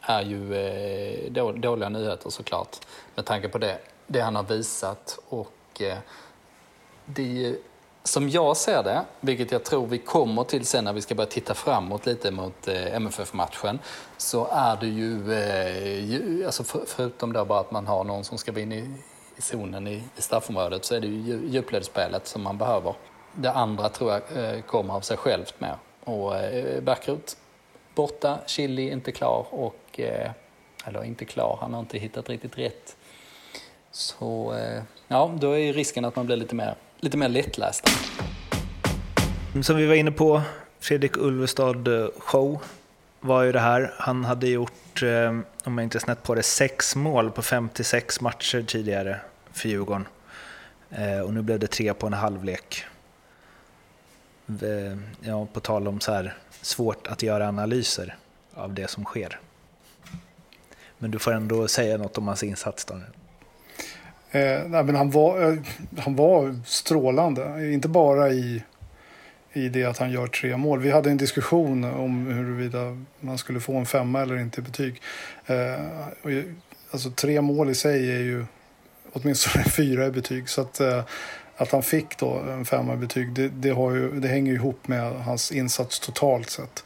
är 0.00 0.22
ju 0.22 0.54
eh, 0.54 1.32
dåliga 1.54 1.88
nyheter 1.88 2.30
såklart. 2.30 2.76
Med 3.14 3.24
tanke 3.24 3.48
på 3.48 3.58
det, 3.58 3.78
det 4.06 4.20
han 4.20 4.36
har 4.36 4.42
visat. 4.42 5.18
Och 5.28 5.82
det 7.04 7.56
som 8.04 8.28
jag 8.28 8.56
ser 8.56 8.82
det, 8.82 9.04
vilket 9.20 9.52
jag 9.52 9.64
tror 9.64 9.86
vi 9.86 9.98
kommer 9.98 10.44
till 10.44 10.66
sen 10.66 10.84
när 10.84 10.92
vi 10.92 11.00
ska 11.00 11.14
börja 11.14 11.30
titta 11.30 11.54
framåt 11.54 12.06
lite 12.06 12.30
mot 12.30 12.68
eh, 12.68 12.94
MFF-matchen, 12.94 13.78
så 14.16 14.48
är 14.52 14.76
det 14.76 14.86
ju, 14.86 15.32
eh, 15.32 16.46
alltså 16.46 16.64
för, 16.64 16.84
förutom 16.86 17.32
då 17.32 17.44
bara 17.44 17.60
att 17.60 17.70
man 17.70 17.86
har 17.86 18.04
någon 18.04 18.24
som 18.24 18.38
ska 18.38 18.52
vara 18.52 18.62
inne 18.62 18.76
i, 18.76 18.90
i 19.36 19.42
zonen 19.42 19.86
i, 19.86 20.02
i 20.16 20.22
straffområdet, 20.22 20.84
så 20.84 20.94
är 20.94 21.00
det 21.00 21.06
ju 21.06 21.48
djupledsspelet 21.48 22.26
som 22.26 22.42
man 22.42 22.58
behöver. 22.58 22.94
Det 23.32 23.52
andra 23.52 23.88
tror 23.88 24.10
jag 24.12 24.22
eh, 24.44 24.60
kommer 24.60 24.94
av 24.94 25.00
sig 25.00 25.16
självt 25.16 25.54
med. 25.60 25.76
Och 26.04 26.36
eh, 26.36 26.82
borta, 27.94 28.38
Chili 28.46 28.90
inte 28.90 29.12
klar 29.12 29.46
och, 29.50 30.00
eh, 30.00 30.30
eller 30.84 31.04
inte 31.04 31.24
klar, 31.24 31.58
han 31.60 31.74
har 31.74 31.80
inte 31.80 31.98
hittat 31.98 32.28
riktigt 32.28 32.58
rätt. 32.58 32.96
Så 33.90 34.54
eh, 34.54 34.82
ja, 35.08 35.32
då 35.40 35.50
är 35.50 35.58
ju 35.58 35.72
risken 35.72 36.04
att 36.04 36.16
man 36.16 36.26
blir 36.26 36.36
lite 36.36 36.54
mer, 36.54 36.74
lite 37.04 37.16
mer 37.16 37.28
lättläst. 37.28 37.90
Mm, 39.52 39.62
som 39.62 39.76
vi 39.76 39.86
var 39.86 39.94
inne 39.94 40.10
på, 40.10 40.42
Fredrik 40.80 41.16
Ulvestad 41.16 41.88
eh, 41.88 42.08
show 42.18 42.62
var 43.20 43.42
ju 43.42 43.52
det 43.52 43.60
här. 43.60 43.94
Han 43.98 44.24
hade 44.24 44.48
gjort, 44.48 45.02
eh, 45.02 45.28
om 45.64 45.78
jag 45.78 45.82
inte 45.82 45.98
är 45.98 46.00
snett 46.00 46.22
på 46.22 46.34
det, 46.34 46.42
sex 46.42 46.96
mål 46.96 47.30
på 47.30 47.42
56 47.42 48.20
matcher 48.20 48.62
tidigare 48.62 49.20
för 49.52 49.68
Djurgården. 49.68 50.06
Eh, 50.90 51.20
och 51.20 51.34
nu 51.34 51.42
blev 51.42 51.58
det 51.58 51.66
tre 51.66 51.94
på 51.94 52.06
en 52.06 52.12
halvlek. 52.12 52.84
Ja, 55.20 55.46
på 55.52 55.60
tal 55.60 55.88
om 55.88 56.00
så 56.00 56.12
här, 56.12 56.34
svårt 56.60 57.06
att 57.06 57.22
göra 57.22 57.48
analyser 57.48 58.16
av 58.54 58.74
det 58.74 58.90
som 58.90 59.04
sker. 59.04 59.40
Men 60.98 61.10
du 61.10 61.18
får 61.18 61.32
ändå 61.32 61.68
säga 61.68 61.96
något 61.96 62.18
om 62.18 62.28
hans 62.28 62.42
insats 62.42 62.84
då. 62.84 63.00
Eh, 64.34 64.68
nej, 64.68 64.84
men 64.84 64.94
han, 64.94 65.10
var, 65.10 65.52
eh, 65.52 65.58
han 65.98 66.16
var 66.16 66.56
strålande, 66.64 67.72
inte 67.72 67.88
bara 67.88 68.30
i, 68.30 68.62
i 69.52 69.68
det 69.68 69.84
att 69.84 69.98
han 69.98 70.10
gör 70.10 70.26
tre 70.26 70.56
mål. 70.56 70.80
Vi 70.80 70.90
hade 70.90 71.10
en 71.10 71.16
diskussion 71.16 71.84
om 71.84 72.26
huruvida 72.26 72.98
man 73.20 73.38
skulle 73.38 73.60
få 73.60 73.76
en 73.76 73.86
femma 73.86 74.22
eller 74.22 74.38
inte 74.38 74.60
i 74.60 74.64
betyg. 74.64 75.02
Eh, 75.46 76.08
och, 76.22 76.30
alltså, 76.90 77.10
tre 77.10 77.40
mål 77.40 77.70
i 77.70 77.74
sig 77.74 78.10
är 78.10 78.20
ju 78.20 78.44
åtminstone 79.12 79.64
fyra 79.76 80.06
i 80.06 80.10
betyg. 80.10 80.48
Så 80.48 80.60
att, 80.60 80.80
eh, 80.80 81.04
att 81.56 81.72
han 81.72 81.82
fick 81.82 82.18
då 82.18 82.38
en 82.50 82.64
femma 82.64 82.94
i 82.94 82.96
betyg, 82.96 83.32
det, 83.32 83.48
det, 83.48 83.70
har 83.70 83.90
ju, 83.90 84.20
det 84.20 84.28
hänger 84.28 84.52
ihop 84.52 84.88
med 84.88 85.12
hans 85.12 85.52
insats 85.52 86.00
totalt 86.00 86.50
sett. 86.50 86.84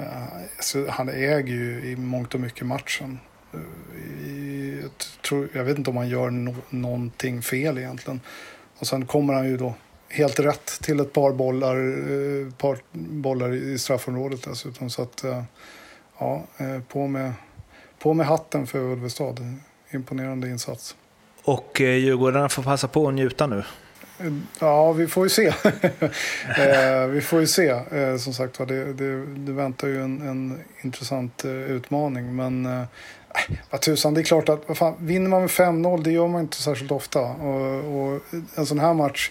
Uh, 0.00 0.88
han 0.88 1.08
äger 1.08 1.54
ju 1.54 1.84
i 1.84 1.96
mångt 1.96 2.34
och 2.34 2.40
mycket 2.40 2.66
matchen. 2.66 3.18
Jag, 4.82 4.90
tror, 5.22 5.48
jag 5.52 5.64
vet 5.64 5.78
inte 5.78 5.90
om 5.90 5.96
han 5.96 6.08
gör 6.08 6.30
no, 6.30 6.54
någonting 6.70 7.42
fel 7.42 7.78
egentligen. 7.78 8.20
Och 8.78 8.86
sen 8.86 9.06
kommer 9.06 9.34
han 9.34 9.46
ju 9.46 9.56
då 9.56 9.74
helt 10.08 10.40
rätt 10.40 10.66
till 10.66 11.00
ett 11.00 11.12
par 11.12 11.32
bollar, 11.32 11.76
uh, 11.76 12.52
par 12.52 12.78
bollar 12.92 13.54
i 13.54 13.78
straffområdet 13.78 14.42
dessutom. 14.42 14.90
Så 14.90 15.02
att, 15.02 15.24
ja, 16.18 16.44
på 16.88 17.06
med, 17.06 17.32
på 17.98 18.14
med 18.14 18.26
hatten 18.26 18.66
för 18.66 18.78
Ulvestad. 18.78 19.56
Imponerande 19.90 20.48
insats. 20.48 20.96
Och 21.44 21.80
Djurgårdarna 21.80 22.48
får 22.48 22.62
passa 22.62 22.88
på 22.88 23.08
att 23.08 23.14
njuta 23.14 23.46
nu. 23.46 23.62
Ja, 24.60 24.92
vi 24.92 25.06
får 25.06 25.24
ju 25.24 25.30
se. 25.30 25.46
eh, 26.58 27.06
vi 27.06 27.20
får 27.20 27.40
ju 27.40 27.46
se. 27.46 27.68
Eh, 27.68 28.16
som 28.16 28.34
sagt 28.34 28.58
det, 28.58 28.92
det, 28.92 29.26
det 29.26 29.52
väntar 29.52 29.88
ju 29.88 30.02
en, 30.02 30.28
en 30.28 30.60
intressant 30.82 31.44
eh, 31.44 31.50
utmaning. 31.50 32.36
Men 32.36 32.66
eh, 32.66 32.84
Äh, 33.34 33.56
vad 33.70 33.80
tusan, 33.80 34.14
det 34.14 34.20
är 34.20 34.24
klart 34.24 34.48
att 34.48 34.68
vad 34.68 34.78
fan, 34.78 34.94
vinner 34.98 35.30
man 35.30 35.40
med 35.40 35.50
5-0, 35.50 36.02
det 36.02 36.12
gör 36.12 36.28
man 36.28 36.40
inte 36.40 36.56
särskilt 36.56 36.90
ofta. 36.90 37.20
Och, 37.20 38.14
och, 38.14 38.20
en 38.54 38.66
sån 38.66 38.78
här 38.78 38.94
match, 38.94 39.30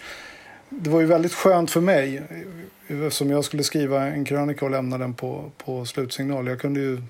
det 0.68 0.90
var 0.90 1.00
ju 1.00 1.06
väldigt 1.06 1.34
skönt 1.34 1.70
för 1.70 1.80
mig. 1.80 2.22
Eftersom 2.88 3.30
jag 3.30 3.44
skulle 3.44 3.62
skriva 3.62 4.06
en 4.06 4.24
krönika 4.24 4.64
och 4.64 4.70
lämna 4.70 4.98
den 4.98 5.14
på, 5.14 5.50
på 5.64 5.84
slutsignal. 5.84 6.46
Jag 6.46 6.60
kunde 6.60 6.80
ju 6.80 7.02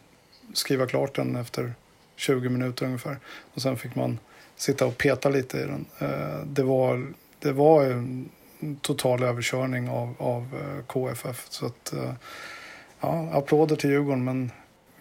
skriva 0.52 0.86
klart 0.86 1.16
den 1.16 1.36
efter 1.36 1.72
20 2.16 2.48
minuter 2.48 2.86
ungefär. 2.86 3.18
Och 3.54 3.62
sen 3.62 3.76
fick 3.76 3.94
man 3.94 4.18
sitta 4.56 4.86
och 4.86 4.98
peta 4.98 5.28
lite 5.28 5.58
i 5.58 5.60
den. 5.60 5.84
Eh, 5.98 6.46
det 6.46 6.62
var 6.62 7.06
det 7.38 7.52
var 7.52 7.84
en 7.84 8.28
total 8.80 9.22
överkörning 9.22 9.88
av, 9.88 10.14
av 10.18 10.42
eh, 10.42 10.84
KFF. 10.86 11.46
Så 11.50 11.66
att, 11.66 11.92
eh, 11.92 12.12
ja, 13.00 13.28
applåder 13.32 13.76
till 13.76 13.90
Djurgården 13.90 14.24
men 14.24 14.50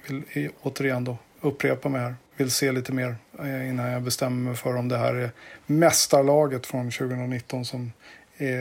vill 0.07 0.49
återigen 0.61 1.03
då 1.03 1.17
upprepa 1.43 1.89
mig 1.89 2.01
här. 2.01 2.15
Vill 2.37 2.51
se 2.51 2.71
lite 2.71 2.91
mer 2.91 3.15
eh, 3.39 3.69
innan 3.69 3.91
jag 3.91 4.01
bestämmer 4.01 4.49
mig 4.49 4.55
för 4.55 4.75
om 4.75 4.89
det 4.89 4.97
här 4.97 5.15
är 5.15 5.31
mästarlaget 5.65 6.65
från 6.65 6.91
2019 6.91 7.65
som 7.65 7.91
är 8.37 8.57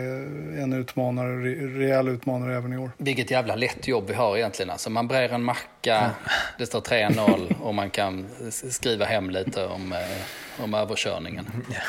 en 0.62 0.72
utmanare, 0.72 1.36
rejäl 1.78 2.08
utmanare 2.08 2.56
även 2.56 2.72
i 2.72 2.78
år. 2.78 2.90
Vilket 2.96 3.30
jävla 3.30 3.54
lätt 3.54 3.88
jobb 3.88 4.04
vi 4.08 4.14
har 4.14 4.36
egentligen. 4.36 4.70
Alltså 4.70 4.90
man 4.90 5.08
brer 5.08 5.28
en 5.28 5.42
macka, 5.42 6.10
det 6.58 6.66
står 6.66 6.80
3-0 6.80 7.60
och 7.60 7.74
man 7.74 7.90
kan 7.90 8.26
skriva 8.50 9.04
hem 9.04 9.30
lite 9.30 9.66
om, 9.66 9.92
eh, 9.92 10.64
om 10.64 10.74
överkörningen. 10.74 11.46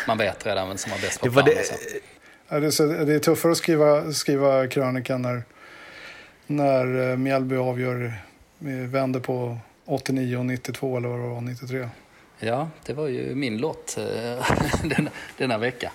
Man 0.08 0.18
vet 0.18 0.46
redan 0.46 0.68
vem 0.68 0.78
som 0.78 0.92
var 0.92 1.00
bäst 1.00 1.20
på 1.20 1.32
plan. 1.32 1.46
Det, 1.46 2.60
liksom. 2.60 2.88
det, 2.88 3.06
det 3.06 3.14
är 3.14 3.20
tuffare 3.20 3.52
att 3.52 3.58
skriva, 3.58 4.12
skriva 4.12 4.68
krönikan 4.68 5.22
när, 5.22 5.44
när 6.48 7.12
eh, 7.12 7.18
Mjällby 7.18 7.56
avgör, 7.56 8.14
vänder 8.88 9.20
på 9.20 9.58
89 9.86 10.38
och 10.38 10.46
92 10.46 10.98
eller 10.98 11.10
vad 11.10 11.20
det 11.20 11.28
var, 11.28 11.42
93. 11.42 11.90
Ja, 12.40 12.70
det 12.86 12.94
var 12.94 13.08
ju 13.08 13.36
min 13.36 13.58
lott 13.58 13.98
denna, 14.84 15.10
denna 15.38 15.58
vecka. 15.58 15.92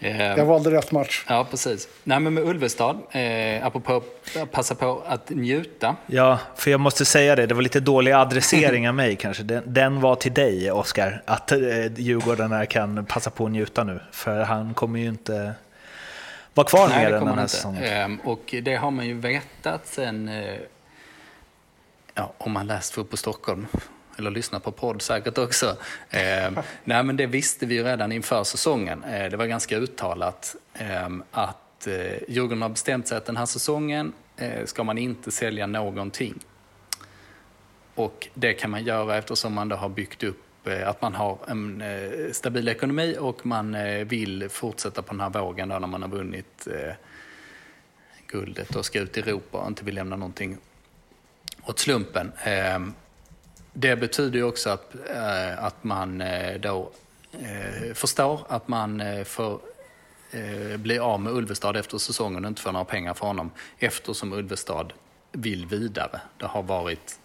Eh, 0.00 0.22
jag 0.22 0.44
valde 0.44 0.70
rätt 0.70 0.92
match. 0.92 1.24
Ja, 1.28 1.46
precis. 1.50 1.88
Nej, 2.04 2.20
men 2.20 2.34
med 2.34 2.44
Ulvestad, 2.44 2.98
eh, 3.10 3.66
apropå 3.66 4.02
passa 4.50 4.74
på 4.74 5.02
att 5.06 5.30
njuta. 5.30 5.96
Ja, 6.06 6.38
för 6.56 6.70
jag 6.70 6.80
måste 6.80 7.04
säga 7.04 7.36
det, 7.36 7.46
det 7.46 7.54
var 7.54 7.62
lite 7.62 7.80
dålig 7.80 8.12
adressering 8.12 8.88
av 8.88 8.94
mig 8.94 9.16
kanske. 9.16 9.42
Den, 9.42 9.62
den 9.66 10.00
var 10.00 10.14
till 10.14 10.34
dig, 10.34 10.70
Oskar, 10.70 11.22
att 11.24 11.52
eh, 11.52 11.58
Djurgårdarna 11.96 12.66
kan 12.66 13.04
passa 13.06 13.30
på 13.30 13.44
att 13.44 13.50
njuta 13.50 13.84
nu. 13.84 14.00
För 14.12 14.40
han 14.40 14.74
kommer 14.74 14.98
ju 14.98 15.08
inte 15.08 15.52
vara 16.54 16.66
kvar 16.66 16.88
mer 16.88 17.12
än 17.12 17.24
den 17.24 17.38
här 17.38 17.46
säsongen. 17.46 18.20
Eh, 18.22 18.28
och 18.28 18.54
det 18.62 18.76
har 18.76 18.90
man 18.90 19.06
ju 19.06 19.14
vetat 19.14 19.86
sen, 19.86 20.28
eh, 20.28 20.54
ja, 22.18 22.32
om 22.38 22.52
man 22.52 22.66
läst 22.66 22.92
Fotboll 22.94 23.18
Stockholm 23.18 23.66
eller 24.16 24.30
lyssnat 24.30 24.64
på 24.64 24.72
podd 24.72 25.02
säkert 25.02 25.38
också. 25.38 25.76
Eh, 26.10 26.50
nej, 26.84 27.02
men 27.04 27.16
det 27.16 27.26
visste 27.26 27.66
vi 27.66 27.74
ju 27.74 27.84
redan 27.84 28.12
inför 28.12 28.44
säsongen. 28.44 29.04
Eh, 29.04 29.30
det 29.30 29.36
var 29.36 29.46
ganska 29.46 29.76
uttalat 29.76 30.56
eh, 30.74 31.08
att 31.30 31.86
eh, 31.86 31.94
Djurgården 32.28 32.62
har 32.62 32.68
bestämt 32.68 33.08
sig 33.08 33.18
att 33.18 33.26
den 33.26 33.36
här 33.36 33.46
säsongen 33.46 34.12
eh, 34.36 34.64
ska 34.64 34.84
man 34.84 34.98
inte 34.98 35.30
sälja 35.30 35.66
någonting. 35.66 36.34
Och 37.94 38.28
det 38.34 38.52
kan 38.52 38.70
man 38.70 38.84
göra 38.84 39.16
eftersom 39.16 39.54
man 39.54 39.68
då 39.68 39.76
har 39.76 39.88
byggt 39.88 40.22
upp 40.22 40.66
eh, 40.66 40.88
att 40.88 41.02
man 41.02 41.14
har 41.14 41.38
en 41.48 41.82
eh, 41.82 42.32
stabil 42.32 42.68
ekonomi 42.68 43.16
och 43.20 43.46
man 43.46 43.76
vill 44.06 44.48
fortsätta 44.48 45.02
på 45.02 45.12
den 45.12 45.20
här 45.20 45.30
vågen 45.30 45.68
då 45.68 45.78
när 45.78 45.86
man 45.88 46.02
har 46.02 46.08
vunnit 46.08 46.68
guldet 48.26 48.76
och 48.76 48.84
ska 48.84 49.00
ut 49.00 49.16
i 49.16 49.20
Europa 49.20 49.58
och 49.58 49.68
inte 49.68 49.84
vill 49.84 49.94
lämna 49.94 50.16
någonting 50.16 50.58
åt 51.68 51.78
slumpen. 51.78 52.32
Ehm, 52.42 52.94
det 53.72 53.96
betyder 53.96 54.38
ju 54.38 54.44
också 54.44 54.70
att, 54.70 54.94
eh, 55.10 55.64
att 55.64 55.84
man 55.84 56.20
eh, 56.20 56.60
då 56.60 56.90
eh, 57.32 57.94
förstår 57.94 58.40
att 58.48 58.68
man 58.68 59.02
får 59.24 59.60
bli 60.76 60.98
av 60.98 61.20
med 61.20 61.32
Ulvestad 61.32 61.76
efter 61.76 61.98
säsongen 61.98 62.44
och 62.44 62.48
inte 62.48 62.62
får 62.62 62.72
några 62.72 62.84
pengar 62.84 63.14
för 63.14 63.26
honom 63.26 63.50
eftersom 63.78 64.32
Ulvestad 64.32 64.92
vill 65.32 65.66
vidare. 65.66 66.20
Det 66.36 66.46
har 66.46 66.62
varit 66.62 67.18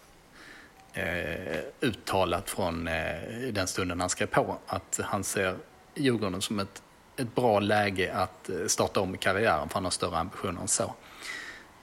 eh, 0.94 1.60
uttalat 1.82 2.50
från 2.50 2.88
eh, 2.88 3.52
den 3.52 3.68
stunden 3.68 4.00
han 4.00 4.10
skrev 4.10 4.28
på 4.28 4.58
att 4.68 5.00
han 5.04 5.24
ser 5.24 5.56
Djurgården 5.96 6.42
som 6.42 6.60
ett, 6.60 6.84
ett 7.18 7.36
bra 7.36 7.60
läge 7.60 8.14
att 8.14 8.50
starta 8.68 9.00
om 9.00 9.18
karriären 9.18 9.70
för 9.70 9.76
han 9.76 9.84
har 9.84 9.92
större 9.92 10.18
ambitioner 10.18 10.62
än 10.62 10.68
så. 10.68 10.94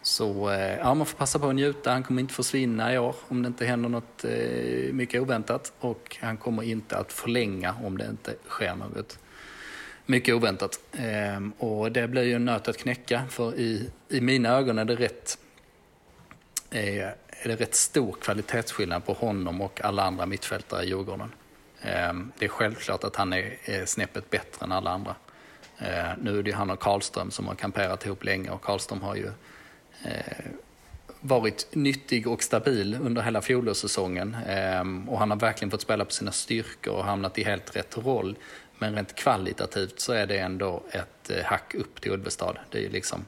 Så 0.03 0.51
eh, 0.51 0.79
ja, 0.79 0.95
man 0.95 1.07
får 1.07 1.19
passa 1.19 1.39
på 1.39 1.49
att 1.49 1.55
njuta. 1.55 1.93
Han 1.93 2.03
kommer 2.03 2.21
inte 2.21 2.35
försvinna 2.35 2.95
i 2.95 2.99
år 2.99 3.17
om 3.29 3.43
det 3.43 3.47
inte 3.47 3.67
händer 3.67 3.89
något 3.89 4.25
eh, 4.25 4.93
mycket 4.93 5.23
oväntat. 5.23 5.73
Och 5.81 6.17
han 6.21 6.37
kommer 6.37 6.63
inte 6.63 6.97
att 6.97 7.13
förlänga 7.13 7.75
om 7.85 7.99
det 7.99 8.07
inte 8.07 8.35
sker 8.49 8.75
något 8.75 9.19
mycket 10.07 10.35
oväntat. 10.35 10.81
Ehm, 10.93 11.53
och 11.59 11.93
det 11.93 12.09
blir 12.09 12.23
ju 12.23 12.35
en 12.35 12.45
nöt 12.45 12.69
att 12.69 12.77
knäcka 12.77 13.23
för 13.29 13.55
i, 13.55 13.91
i 14.09 14.21
mina 14.21 14.49
ögon 14.49 14.79
är 14.79 14.85
det 14.85 14.95
rätt 14.95 15.39
eh, 16.71 17.09
är 17.43 17.49
det 17.49 17.57
rätt 17.57 17.75
stor 17.75 18.13
kvalitetsskillnad 18.13 19.05
på 19.05 19.13
honom 19.13 19.61
och 19.61 19.85
alla 19.85 20.03
andra 20.03 20.27
mittfältare 20.27 20.85
i 20.85 20.89
Djurgården. 20.89 21.33
Ehm, 21.83 22.33
det 22.39 22.45
är 22.45 22.49
självklart 22.49 23.05
att 23.05 23.17
han 23.17 23.33
är, 23.33 23.57
är 23.65 23.87
snäppet 23.87 24.31
bättre 24.31 24.65
än 24.65 24.73
alla 24.73 24.91
andra. 24.91 25.15
Ehm, 25.79 26.19
nu 26.21 26.39
är 26.39 26.43
det 26.43 26.51
ju 26.51 26.57
han 26.57 26.71
och 26.71 26.81
Karlström 26.81 27.31
som 27.31 27.47
har 27.47 27.55
kamperat 27.55 28.07
ihop 28.07 28.25
länge 28.25 28.51
och 28.51 28.63
Karlström 28.63 29.03
har 29.03 29.17
ju 29.17 29.31
Eh, 30.03 30.47
varit 31.21 31.75
nyttig 31.75 32.27
och 32.27 32.43
stabil 32.43 32.99
under 33.03 33.23
hela 33.23 33.43
fjolårssäsongen. 33.43 34.37
Ehm, 34.47 35.09
och 35.09 35.19
han 35.19 35.31
har 35.31 35.39
verkligen 35.39 35.71
fått 35.71 35.81
spela 35.81 36.05
på 36.05 36.11
sina 36.11 36.33
styrkor 36.33 36.95
och 36.95 37.05
hamnat 37.05 37.39
i 37.39 37.45
helt 37.45 37.77
rätt 37.77 37.99
roll. 37.99 38.37
Men 38.79 38.95
rent 38.95 39.15
kvalitativt 39.15 40.01
så 40.01 40.13
är 40.13 40.27
det 40.27 40.39
ändå 40.39 40.83
ett 40.91 41.31
eh, 41.31 41.45
hack 41.45 41.75
upp 41.75 42.01
till 42.01 42.13
Ulvestad. 42.13 42.59
Det 42.71 42.85
är 42.87 42.91
liksom, 42.91 43.25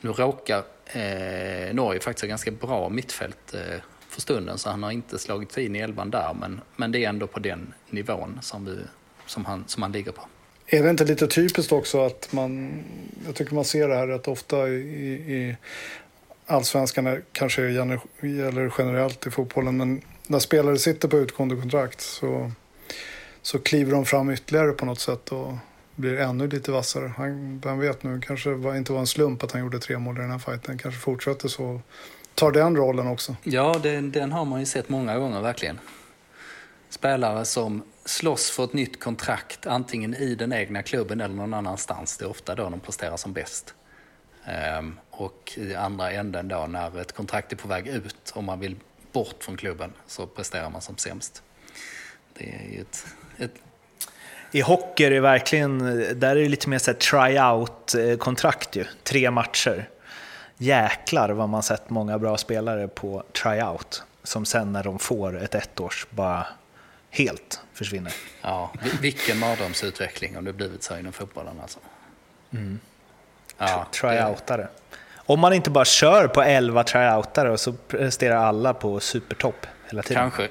nu 0.00 0.10
råkar 0.10 0.62
eh, 0.86 1.74
Norge 1.74 2.00
faktiskt 2.00 2.22
ha 2.22 2.28
ganska 2.28 2.50
bra 2.50 2.88
mittfält 2.88 3.54
eh, 3.54 3.80
för 4.08 4.20
stunden 4.20 4.58
så 4.58 4.70
han 4.70 4.82
har 4.82 4.90
inte 4.90 5.18
slagit 5.18 5.52
sig 5.52 5.66
in 5.66 5.76
i 5.76 5.78
elvan 5.78 6.10
där 6.10 6.36
men, 6.40 6.60
men 6.76 6.92
det 6.92 7.04
är 7.04 7.08
ändå 7.08 7.26
på 7.26 7.40
den 7.40 7.74
nivån 7.90 8.38
som, 8.42 8.64
vi, 8.64 8.78
som, 9.26 9.44
han, 9.44 9.64
som 9.66 9.82
han 9.82 9.92
ligger 9.92 10.12
på. 10.12 10.28
Är 10.70 10.82
det 10.82 10.90
inte 10.90 11.04
lite 11.04 11.26
typiskt 11.26 11.72
också 11.72 12.00
att 12.00 12.32
man, 12.32 12.82
jag 13.26 13.34
tycker 13.34 13.54
man 13.54 13.64
ser 13.64 13.88
det 13.88 13.94
här 13.94 14.06
rätt 14.06 14.28
ofta 14.28 14.68
i, 14.68 15.12
i 15.12 15.56
allsvenskan, 16.46 17.22
kanske 17.32 17.70
gäller 17.70 18.72
generellt 18.78 19.26
i 19.26 19.30
fotbollen, 19.30 19.76
men 19.76 20.02
när 20.26 20.38
spelare 20.38 20.78
sitter 20.78 21.08
på 21.08 21.18
utgående 21.18 21.56
kontrakt 21.56 22.00
så 22.00 22.50
så 23.42 23.58
kliver 23.58 23.92
de 23.92 24.04
fram 24.04 24.30
ytterligare 24.30 24.72
på 24.72 24.84
något 24.84 25.00
sätt 25.00 25.32
och 25.32 25.52
blir 25.94 26.18
ännu 26.18 26.48
lite 26.48 26.72
vassare. 26.72 27.12
Han, 27.16 27.60
vem 27.64 27.78
vet 27.78 28.02
nu, 28.02 28.20
kanske 28.20 28.50
var, 28.50 28.74
inte 28.74 28.92
var 28.92 29.00
en 29.00 29.06
slump 29.06 29.42
att 29.42 29.52
han 29.52 29.60
gjorde 29.60 29.78
tre 29.78 29.98
mål 29.98 30.16
i 30.16 30.20
den 30.20 30.30
här 30.30 30.38
fighten. 30.38 30.78
Kanske 30.78 31.00
fortsätter 31.00 31.48
så. 31.48 31.80
Tar 32.34 32.52
den 32.52 32.76
rollen 32.76 33.06
också. 33.06 33.36
Ja, 33.42 33.80
den, 33.82 34.12
den 34.12 34.32
har 34.32 34.44
man 34.44 34.60
ju 34.60 34.66
sett 34.66 34.88
många 34.88 35.18
gånger 35.18 35.40
verkligen. 35.40 35.78
Spelare 36.90 37.44
som 37.44 37.82
slåss 38.08 38.50
för 38.50 38.64
ett 38.64 38.72
nytt 38.72 39.00
kontrakt, 39.00 39.66
antingen 39.66 40.14
i 40.14 40.34
den 40.34 40.52
egna 40.52 40.82
klubben 40.82 41.20
eller 41.20 41.34
någon 41.34 41.54
annanstans. 41.54 42.16
Det 42.16 42.24
är 42.24 42.30
ofta 42.30 42.54
då 42.54 42.70
de 42.70 42.80
presterar 42.80 43.16
som 43.16 43.32
bäst. 43.32 43.74
Ehm, 44.44 44.98
och 45.10 45.52
i 45.56 45.74
andra 45.74 46.10
änden 46.10 46.48
då, 46.48 46.66
när 46.66 47.00
ett 47.00 47.12
kontrakt 47.12 47.52
är 47.52 47.56
på 47.56 47.68
väg 47.68 47.86
ut 47.86 48.32
om 48.34 48.44
man 48.44 48.60
vill 48.60 48.76
bort 49.12 49.44
från 49.44 49.56
klubben, 49.56 49.92
så 50.06 50.26
presterar 50.26 50.70
man 50.70 50.80
som 50.80 50.96
sämst. 50.96 51.42
Det 52.34 52.44
är 52.44 52.72
ju 52.72 52.80
ett 52.80 53.06
ett... 53.38 53.54
I 54.50 54.60
hockey 54.60 55.04
är 55.04 55.10
det 55.10 55.20
verkligen, 55.20 55.78
där 56.20 56.36
är 56.36 56.40
det 56.42 56.48
lite 56.48 56.68
mer 56.68 56.78
så 56.78 56.94
tryout-kontrakt 56.94 58.76
ju. 58.76 58.84
Tre 59.02 59.30
matcher. 59.30 59.88
Jäklar 60.56 61.30
vad 61.30 61.48
man 61.48 61.62
sett 61.62 61.90
många 61.90 62.18
bra 62.18 62.36
spelare 62.36 62.88
på 62.88 63.24
tryout. 63.42 64.02
Som 64.22 64.44
sen 64.44 64.72
när 64.72 64.84
de 64.84 64.98
får 64.98 65.42
ett 65.42 65.54
ettårs 65.54 66.06
bara 66.10 66.46
helt 67.10 67.60
försvinner. 67.72 68.12
Ja, 68.42 68.72
vilken 69.00 69.38
mardrömsutveckling 69.38 70.36
om 70.36 70.44
det 70.44 70.52
blivit 70.52 70.82
så 70.82 70.98
inom 70.98 71.12
fotbollen 71.12 71.60
alltså. 71.62 71.78
Mm. 72.52 72.80
Ja, 73.58 73.86
tryoutare. 73.92 74.68
Om 75.16 75.40
man 75.40 75.52
inte 75.52 75.70
bara 75.70 75.84
kör 75.84 76.28
på 76.28 76.42
11 76.42 76.84
tryoutare 76.84 77.50
och 77.50 77.60
så 77.60 77.72
presterar 77.72 78.36
alla 78.36 78.74
på 78.74 79.00
supertopp 79.00 79.66
hela 79.88 80.02
tiden. 80.02 80.22
Kanske. 80.22 80.48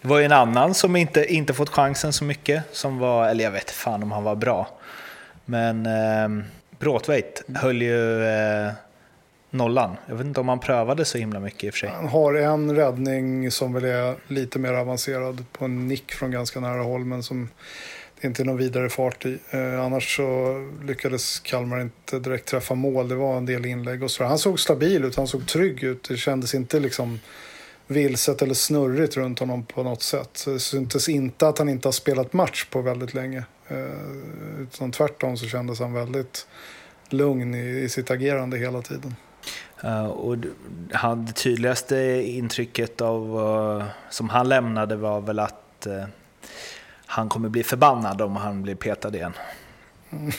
Det 0.00 0.08
var 0.08 0.18
ju 0.18 0.24
en 0.24 0.32
annan 0.32 0.74
som 0.74 0.96
inte, 0.96 1.34
inte 1.34 1.54
fått 1.54 1.68
chansen 1.68 2.12
så 2.12 2.24
mycket, 2.24 2.64
som 2.72 2.98
var, 2.98 3.28
eller 3.28 3.44
jag 3.44 3.50
vet 3.50 3.70
fan 3.70 4.02
om 4.02 4.12
han 4.12 4.24
var 4.24 4.34
bra. 4.34 4.68
Men 5.44 5.86
eh, 5.86 6.44
Bråtveit 6.78 7.42
höll 7.54 7.82
ju 7.82 8.24
eh, 8.26 8.72
nollan. 9.52 9.96
Jag 10.06 10.16
vet 10.16 10.26
inte 10.26 10.40
om 10.40 10.48
han 10.48 10.60
prövade 10.60 11.04
så 11.04 11.18
himla 11.18 11.40
mycket 11.40 11.64
i 11.64 11.70
och 11.70 11.74
för 11.74 11.78
sig. 11.78 11.88
Han 11.88 12.08
har 12.08 12.34
en 12.34 12.76
räddning 12.76 13.50
som 13.50 13.72
väl 13.72 13.84
är 13.84 14.14
lite 14.26 14.58
mer 14.58 14.72
avancerad 14.72 15.44
på 15.52 15.64
en 15.64 15.88
nick 15.88 16.12
från 16.12 16.30
ganska 16.30 16.60
nära 16.60 16.82
håll, 16.82 17.04
men 17.04 17.22
som 17.22 17.48
det 18.20 18.28
inte 18.28 18.42
är 18.42 18.44
någon 18.44 18.56
vidare 18.56 18.88
fart 18.88 19.26
i. 19.26 19.38
Eh, 19.50 19.84
annars 19.84 20.16
så 20.16 20.54
lyckades 20.82 21.40
Kalmar 21.40 21.80
inte 21.80 22.18
direkt 22.18 22.48
träffa 22.48 22.74
mål. 22.74 23.08
Det 23.08 23.14
var 23.14 23.36
en 23.36 23.46
del 23.46 23.66
inlägg 23.66 24.02
och 24.02 24.10
så. 24.10 24.24
Han 24.24 24.38
såg 24.38 24.60
stabil 24.60 25.04
ut, 25.04 25.16
han 25.16 25.26
såg 25.26 25.46
trygg 25.46 25.82
ut. 25.82 26.08
Det 26.08 26.16
kändes 26.16 26.54
inte 26.54 26.80
liksom 26.80 27.20
vilset 27.86 28.42
eller 28.42 28.54
snurrigt 28.54 29.16
runt 29.16 29.38
honom 29.38 29.64
på 29.64 29.82
något 29.82 30.02
sätt. 30.02 30.42
Det 30.44 30.58
syntes 30.58 31.08
inte 31.08 31.48
att 31.48 31.58
han 31.58 31.68
inte 31.68 31.88
har 31.88 31.92
spelat 31.92 32.32
match 32.32 32.64
på 32.70 32.80
väldigt 32.80 33.14
länge. 33.14 33.44
Eh, 33.68 34.62
utan 34.62 34.90
tvärtom 34.92 35.36
så 35.36 35.46
kändes 35.46 35.80
han 35.80 35.92
väldigt 35.92 36.46
lugn 37.08 37.54
i, 37.54 37.80
i 37.80 37.88
sitt 37.88 38.10
agerande 38.10 38.58
hela 38.58 38.82
tiden. 38.82 39.16
Uh, 39.84 40.04
och 40.04 40.36
han, 40.92 41.26
det 41.26 41.32
tydligaste 41.32 41.96
intrycket 42.26 43.00
av, 43.00 43.36
uh, 43.36 43.84
som 44.10 44.28
han 44.28 44.48
lämnade 44.48 44.96
var 44.96 45.20
väl 45.20 45.38
att 45.38 45.86
uh, 45.86 46.04
han 47.06 47.28
kommer 47.28 47.48
bli 47.48 47.62
förbannad 47.62 48.22
om 48.22 48.36
han 48.36 48.62
blir 48.62 48.74
petad 48.74 49.14
igen. 49.14 49.32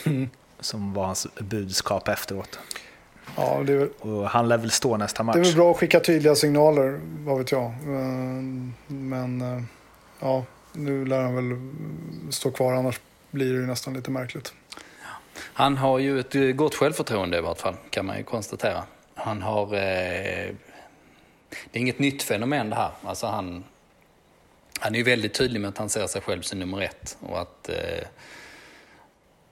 Mm. 0.06 0.30
Som 0.60 0.94
var 0.94 1.06
hans 1.06 1.28
budskap 1.40 2.08
efteråt. 2.08 2.60
Ja, 3.36 3.58
väl, 3.60 3.90
och 4.00 4.30
han 4.30 4.48
lär 4.48 4.58
väl 4.58 4.72
stå 4.72 4.98
nästa 4.98 5.24
match. 5.24 5.36
Det 5.36 5.40
är 5.40 5.44
väl 5.44 5.56
bra 5.56 5.72
att 5.72 5.78
skicka 5.78 6.00
tydliga 6.00 6.36
signaler, 6.36 7.00
vad 7.18 7.38
vet 7.38 7.52
jag. 7.52 7.72
Men, 8.88 9.42
eh, 9.42 9.64
ja, 10.20 10.46
nu 10.74 11.06
lär 11.06 11.22
han 11.22 11.36
väl 11.36 11.58
stå 12.32 12.52
kvar, 12.52 12.74
annars 12.74 13.00
blir 13.32 13.54
det 13.54 13.60
ju 13.60 13.66
nästan 13.66 13.94
lite 13.94 14.12
märkligt. 14.12 14.54
Han 15.36 15.78
har 15.78 16.00
ju 16.00 16.20
ett 16.20 16.36
eh, 16.36 16.42
gott 16.42 16.76
självförtroende 16.76 17.38
i 17.38 17.42
vart 17.42 17.60
fall, 17.60 17.76
kan 17.90 18.06
man 18.06 18.18
ju 18.18 18.24
konstatera. 18.24 18.84
Han 19.24 19.42
har... 19.42 19.64
Eh, 19.64 20.50
det 21.72 21.80
är 21.80 21.82
inget 21.82 22.00
nytt 22.00 22.24
fenomen 22.24 22.70
det 22.70 22.76
här. 22.76 22.92
Alltså 23.04 23.28
han, 23.28 23.64
han 24.80 24.94
är 24.96 24.98
ju 24.98 25.04
väldigt 25.04 25.34
tydlig 25.34 25.62
med 25.62 25.70
att 25.70 25.78
han 25.78 25.90
ser 25.90 26.08
sig 26.08 26.22
själv 26.22 26.42
som 26.42 26.60
nummer 26.60 26.82
ett 26.82 27.18
och 27.20 27.42
att 27.42 27.70
eh, 27.70 28.08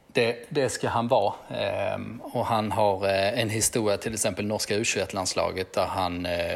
det, 0.07 0.45
det 0.49 0.69
ska 0.69 0.89
han 0.89 1.07
vara. 1.07 1.33
Eh, 1.49 1.99
och 2.21 2.45
han 2.45 2.71
har 2.71 3.05
eh, 3.05 3.39
en 3.39 3.49
historia, 3.49 3.97
till 3.97 4.13
exempel 4.13 4.45
norska 4.45 4.77
U21-landslaget, 4.77 5.73
där 5.73 5.85
han 5.85 6.25
eh, 6.25 6.53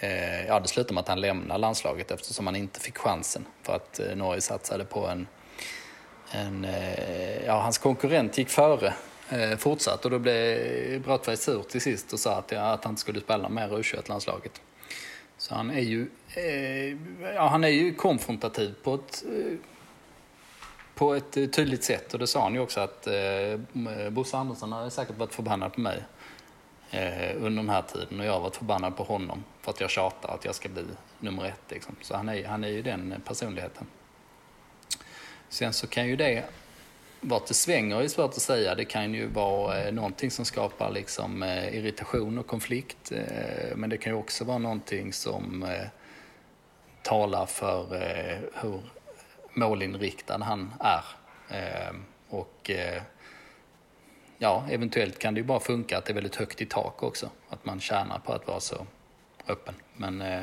eh 0.00 0.46
Ja, 0.46 0.60
det 0.60 0.68
slutade 0.68 0.94
med 0.94 1.00
att 1.00 1.08
han 1.08 1.20
lämnade 1.20 1.60
landslaget 1.60 2.10
eftersom 2.10 2.46
han 2.46 2.56
inte 2.56 2.80
fick 2.80 2.98
chansen. 2.98 3.46
För 3.62 3.76
att 3.76 4.00
eh, 4.00 4.16
Norge 4.16 4.40
satsade 4.40 4.84
på 4.84 5.06
en... 5.06 5.26
en 6.32 6.64
eh, 6.64 7.44
ja, 7.46 7.60
hans 7.60 7.78
konkurrent 7.78 8.38
gick 8.38 8.48
före 8.48 8.94
Eh, 9.28 9.56
fortsatt 9.56 10.04
och 10.04 10.10
då 10.10 10.18
blev 10.18 11.02
Brattberg 11.02 11.36
sur 11.36 11.62
till 11.62 11.80
sist 11.80 12.12
och 12.12 12.20
sa 12.20 12.38
att, 12.38 12.52
ja, 12.52 12.60
att 12.60 12.84
han 12.84 12.92
inte 12.92 13.00
skulle 13.00 13.20
spela 13.20 13.48
mer 13.48 13.68
U21-landslaget. 13.68 14.60
Så 15.38 15.54
han 15.54 15.70
är 15.70 15.80
ju, 15.80 16.08
eh, 16.34 16.96
ja, 17.34 17.48
han 17.48 17.64
är 17.64 17.68
ju 17.68 17.94
konfrontativ 17.94 18.74
på 18.82 18.94
ett 18.94 19.24
eh, 19.26 19.58
på 20.94 21.14
ett 21.14 21.32
tydligt 21.32 21.84
sätt. 21.84 22.12
Och 22.12 22.18
det 22.18 22.26
sa 22.26 22.42
han 22.42 22.54
ju 22.54 22.60
också 22.60 22.80
att 22.80 23.06
eh, 23.06 24.10
Bosse 24.10 24.36
Andersson 24.36 24.72
har 24.72 24.90
säkert 24.90 25.18
varit 25.18 25.34
förbannad 25.34 25.72
på 25.72 25.80
mig 25.80 26.02
eh, 26.90 27.36
under 27.36 27.62
den 27.62 27.68
här 27.68 27.82
tiden 27.82 28.20
och 28.20 28.26
jag 28.26 28.32
har 28.32 28.40
varit 28.40 28.56
förbannad 28.56 28.96
på 28.96 29.02
honom 29.02 29.44
för 29.60 29.70
att 29.70 29.80
jag 29.80 29.90
tjatar 29.90 30.34
att 30.34 30.44
jag 30.44 30.54
ska 30.54 30.68
bli 30.68 30.84
nummer 31.18 31.44
ett. 31.44 31.60
Liksom. 31.68 31.96
Så 32.02 32.16
han 32.16 32.28
är, 32.28 32.44
han 32.44 32.64
är 32.64 32.68
ju 32.68 32.82
den 32.82 33.22
personligheten. 33.24 33.86
Sen 35.48 35.72
så 35.72 35.86
kan 35.86 36.06
ju 36.06 36.16
det, 36.16 36.44
vart 37.28 37.46
det 37.46 37.54
svänger 37.54 38.02
är 38.02 38.08
svårt 38.08 38.30
att 38.30 38.42
säga. 38.42 38.74
Det 38.74 38.84
kan 38.84 39.14
ju 39.14 39.26
vara 39.26 39.82
eh, 39.82 39.92
någonting 39.92 40.30
som 40.30 40.44
skapar 40.44 40.90
liksom, 40.90 41.42
eh, 41.42 41.76
irritation 41.76 42.38
och 42.38 42.46
konflikt. 42.46 43.12
Eh, 43.12 43.76
men 43.76 43.90
det 43.90 43.96
kan 43.96 44.12
ju 44.12 44.18
också 44.18 44.44
vara 44.44 44.58
någonting 44.58 45.12
som 45.12 45.66
talar 47.02 47.46
för 47.46 47.86
hur 48.54 48.80
målinriktad 49.52 50.38
han 50.38 50.74
är. 50.80 51.04
Och 52.28 52.70
ja, 54.38 54.64
eventuellt 54.70 55.18
kan 55.18 55.34
det 55.34 55.40
ju 55.40 55.44
bara 55.44 55.60
funka 55.60 55.98
att 55.98 56.04
det 56.04 56.12
är 56.12 56.14
väldigt 56.14 56.36
högt 56.36 56.62
i 56.62 56.66
tak 56.66 57.02
också. 57.02 57.30
Att 57.48 57.64
man 57.64 57.80
tjänar 57.80 58.18
på 58.18 58.32
att 58.32 58.46
vara 58.46 58.60
så 58.60 58.86
öppen. 59.48 59.74
Men 59.96 60.22
eh, 60.22 60.42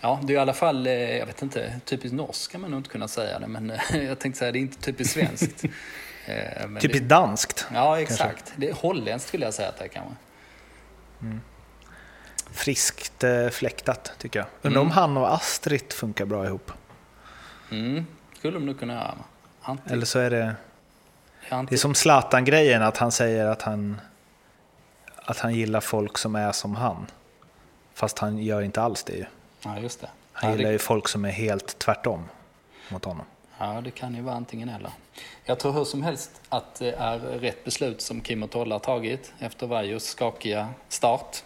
ja, 0.00 0.20
det 0.22 0.32
är 0.32 0.34
i 0.34 0.38
alla 0.38 0.52
fall, 0.54 0.86
jag 0.86 1.26
vet 1.26 1.42
inte, 1.42 1.80
typiskt 1.84 2.16
norskt 2.16 2.52
kan 2.52 2.60
man 2.60 2.70
nog 2.70 2.80
inte 2.80 2.90
kunna 2.90 3.08
säga 3.08 3.38
det, 3.38 3.46
men 3.46 3.72
jag 3.92 4.18
tänkte 4.18 4.38
säga 4.38 4.52
det 4.52 4.58
är 4.58 4.60
inte 4.60 4.80
typiskt 4.80 5.14
svenskt. 5.14 5.64
typiskt 6.80 7.08
danskt? 7.08 7.66
Ja, 7.74 8.00
exakt. 8.00 8.20
Kanske. 8.36 8.54
Det 8.56 8.68
är 8.68 8.74
holländskt 8.74 9.28
skulle 9.28 9.44
jag 9.44 9.54
säga 9.54 9.68
att 9.68 9.78
det 9.78 9.84
är 9.84 9.88
kanske. 9.88 10.14
Mm. 11.22 11.40
friskt 12.52 13.24
eh, 13.24 13.48
fläktat 13.48 14.12
tycker 14.18 14.38
jag. 14.38 14.46
Undrar 14.62 14.80
Mm. 14.80 14.90
om 14.90 14.92
han 14.96 15.16
och 15.16 15.34
Astrid 15.34 15.92
funkar 15.92 16.24
bra 16.24 16.46
ihop. 16.46 16.72
Mm, 17.70 18.06
skulle 18.38 18.52
de 18.58 18.66
nog 18.66 18.78
kunna 18.78 18.92
göra. 18.94 19.14
Anti, 19.62 19.92
Eller 19.92 20.06
så 20.06 20.18
är 20.18 20.30
det, 20.30 20.54
anti, 21.48 21.70
det 21.70 21.76
är 21.76 21.78
som 21.78 21.94
Zlatan-grejen, 21.94 22.82
att 22.82 22.96
han 22.96 23.12
säger 23.12 23.46
att 23.46 23.62
han, 23.62 24.00
att 25.16 25.38
han 25.38 25.54
gillar 25.54 25.80
folk 25.80 26.18
som 26.18 26.34
är 26.36 26.52
som 26.52 26.74
han. 26.76 27.06
Fast 27.94 28.18
han 28.18 28.38
gör 28.38 28.62
inte 28.62 28.82
alls 28.82 29.04
det 29.04 29.12
ju. 29.12 29.24
Ja, 29.62 29.78
just 29.78 30.00
det. 30.00 30.08
Han 30.32 30.50
gillar 30.52 30.64
det, 30.64 30.72
ju 30.72 30.78
folk 30.78 31.08
som 31.08 31.24
är 31.24 31.30
helt 31.30 31.78
tvärtom 31.78 32.28
mot 32.88 33.04
honom. 33.04 33.26
ja, 33.58 33.80
det 33.84 33.90
kan 33.90 34.14
ju 34.14 34.22
vara 34.22 34.34
antingen 34.34 34.68
eller. 34.68 34.90
Jag 35.44 35.58
tror 35.58 35.72
hur 35.72 35.84
som 35.84 36.02
helst 36.02 36.40
att 36.48 36.74
det 36.74 36.92
är 36.92 37.18
rätt 37.18 37.64
beslut 37.64 38.00
som 38.02 38.20
Kim 38.20 38.42
och 38.42 38.50
Tolle 38.50 38.74
har 38.74 38.78
tagit 38.78 39.32
efter 39.38 39.66
Vajos 39.66 40.04
skakiga 40.04 40.68
start. 40.88 41.36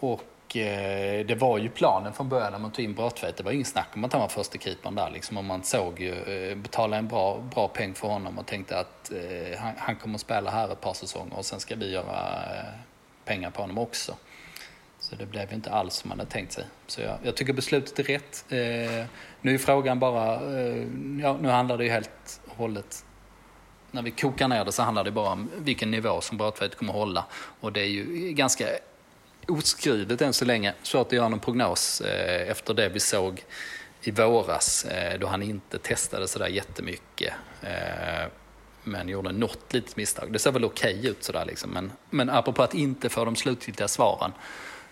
Och 0.00 0.56
eh, 0.56 1.26
det 1.26 1.34
var 1.34 1.58
ju 1.58 1.68
planen 1.68 2.12
från 2.12 2.28
början 2.28 2.52
när 2.52 2.58
man 2.58 2.70
tog 2.70 2.84
in 2.84 2.94
Brathwaite. 2.94 3.36
Det 3.36 3.42
var 3.42 3.52
ingen 3.52 3.64
snack 3.64 3.88
om 3.94 4.04
att 4.04 4.12
han 4.12 4.20
var 4.20 4.28
första 4.28 4.58
keepern 4.58 4.94
där. 4.94 5.10
Liksom. 5.10 5.36
Och 5.36 5.44
man 5.44 5.62
såg 5.62 6.00
ju, 6.00 6.14
eh, 6.14 6.56
betala 6.56 6.96
en 6.96 7.08
bra, 7.08 7.38
bra 7.54 7.68
peng 7.68 7.94
för 7.94 8.08
honom 8.08 8.38
och 8.38 8.46
tänkte 8.46 8.78
att 8.78 9.10
eh, 9.12 9.58
han, 9.58 9.72
han 9.78 9.96
kommer 9.96 10.14
att 10.14 10.20
spela 10.20 10.50
här 10.50 10.72
ett 10.72 10.80
par 10.80 10.94
säsonger 10.94 11.36
och 11.38 11.44
sen 11.44 11.60
ska 11.60 11.76
vi 11.76 11.90
göra 11.90 12.44
eh, 12.56 12.64
pengar 13.24 13.50
på 13.50 13.60
honom 13.60 13.78
också. 13.78 14.14
Så 15.00 15.16
det 15.16 15.26
blev 15.26 15.52
inte 15.52 15.70
alls 15.70 15.94
som 15.94 16.08
man 16.08 16.18
hade 16.18 16.30
tänkt 16.30 16.52
sig. 16.52 16.64
Så 16.86 17.00
jag, 17.00 17.18
jag 17.22 17.36
tycker 17.36 17.52
beslutet 17.52 17.98
är 17.98 18.02
rätt. 18.02 18.44
Eh, 18.48 19.06
nu 19.40 19.54
är 19.54 19.58
frågan 19.58 19.98
bara, 19.98 20.34
eh, 20.34 20.86
ja, 21.20 21.38
nu 21.40 21.48
handlar 21.48 21.78
det 21.78 21.84
ju 21.84 21.90
helt 21.90 22.40
och 22.46 22.56
hållet 22.56 23.04
när 23.90 24.02
vi 24.02 24.10
kokar 24.10 24.48
ner 24.48 24.64
det 24.64 24.72
så 24.72 24.82
handlar 24.82 25.04
det 25.04 25.10
bara 25.10 25.32
om 25.32 25.50
vilken 25.56 25.90
nivå 25.90 26.20
som 26.20 26.38
Brathwaite 26.38 26.76
kommer 26.76 26.92
hålla. 26.92 27.24
Och 27.60 27.72
det 27.72 27.80
är 27.80 27.86
ju 27.86 28.32
ganska 28.32 28.66
oskrivet 29.48 30.22
än 30.22 30.32
så 30.32 30.44
länge. 30.44 30.74
Svårt 30.82 31.06
att 31.06 31.12
göra 31.12 31.28
någon 31.28 31.40
prognos 31.40 32.00
eh, 32.00 32.50
efter 32.50 32.74
det 32.74 32.88
vi 32.88 33.00
såg 33.00 33.44
i 34.02 34.10
våras 34.10 34.84
eh, 34.84 35.18
då 35.18 35.26
han 35.26 35.42
inte 35.42 35.78
testade 35.78 36.28
sådär 36.28 36.48
jättemycket. 36.48 37.32
Eh, 37.62 38.28
men 38.84 39.08
gjorde 39.08 39.32
något 39.32 39.72
litet 39.72 39.96
misstag. 39.96 40.32
Det 40.32 40.38
ser 40.38 40.52
väl 40.52 40.64
okej 40.64 41.06
ut 41.06 41.24
sådär 41.24 41.44
liksom. 41.44 41.70
Men, 41.70 41.92
men 42.10 42.30
apropå 42.30 42.62
att 42.62 42.74
inte 42.74 43.08
få 43.08 43.24
de 43.24 43.36
slutgiltiga 43.36 43.88
svaren 43.88 44.32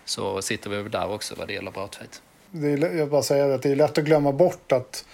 så 0.09 0.41
sitter 0.41 0.69
vi 0.69 0.81
väl 0.81 0.91
där 0.91 1.11
också 1.11 1.35
vad 1.35 1.47
det 1.47 1.53
gäller 1.53 1.71
Brathwaite. 1.71 2.17
Det 2.51 2.67
är, 2.67 2.97
jag 2.97 3.09
bara 3.09 3.23
säger 3.23 3.49
att 3.49 3.61
det 3.61 3.71
är 3.71 3.75
lätt 3.75 3.97
att 3.97 4.03
glömma 4.03 4.31
bort 4.31 4.71
att 4.71 5.05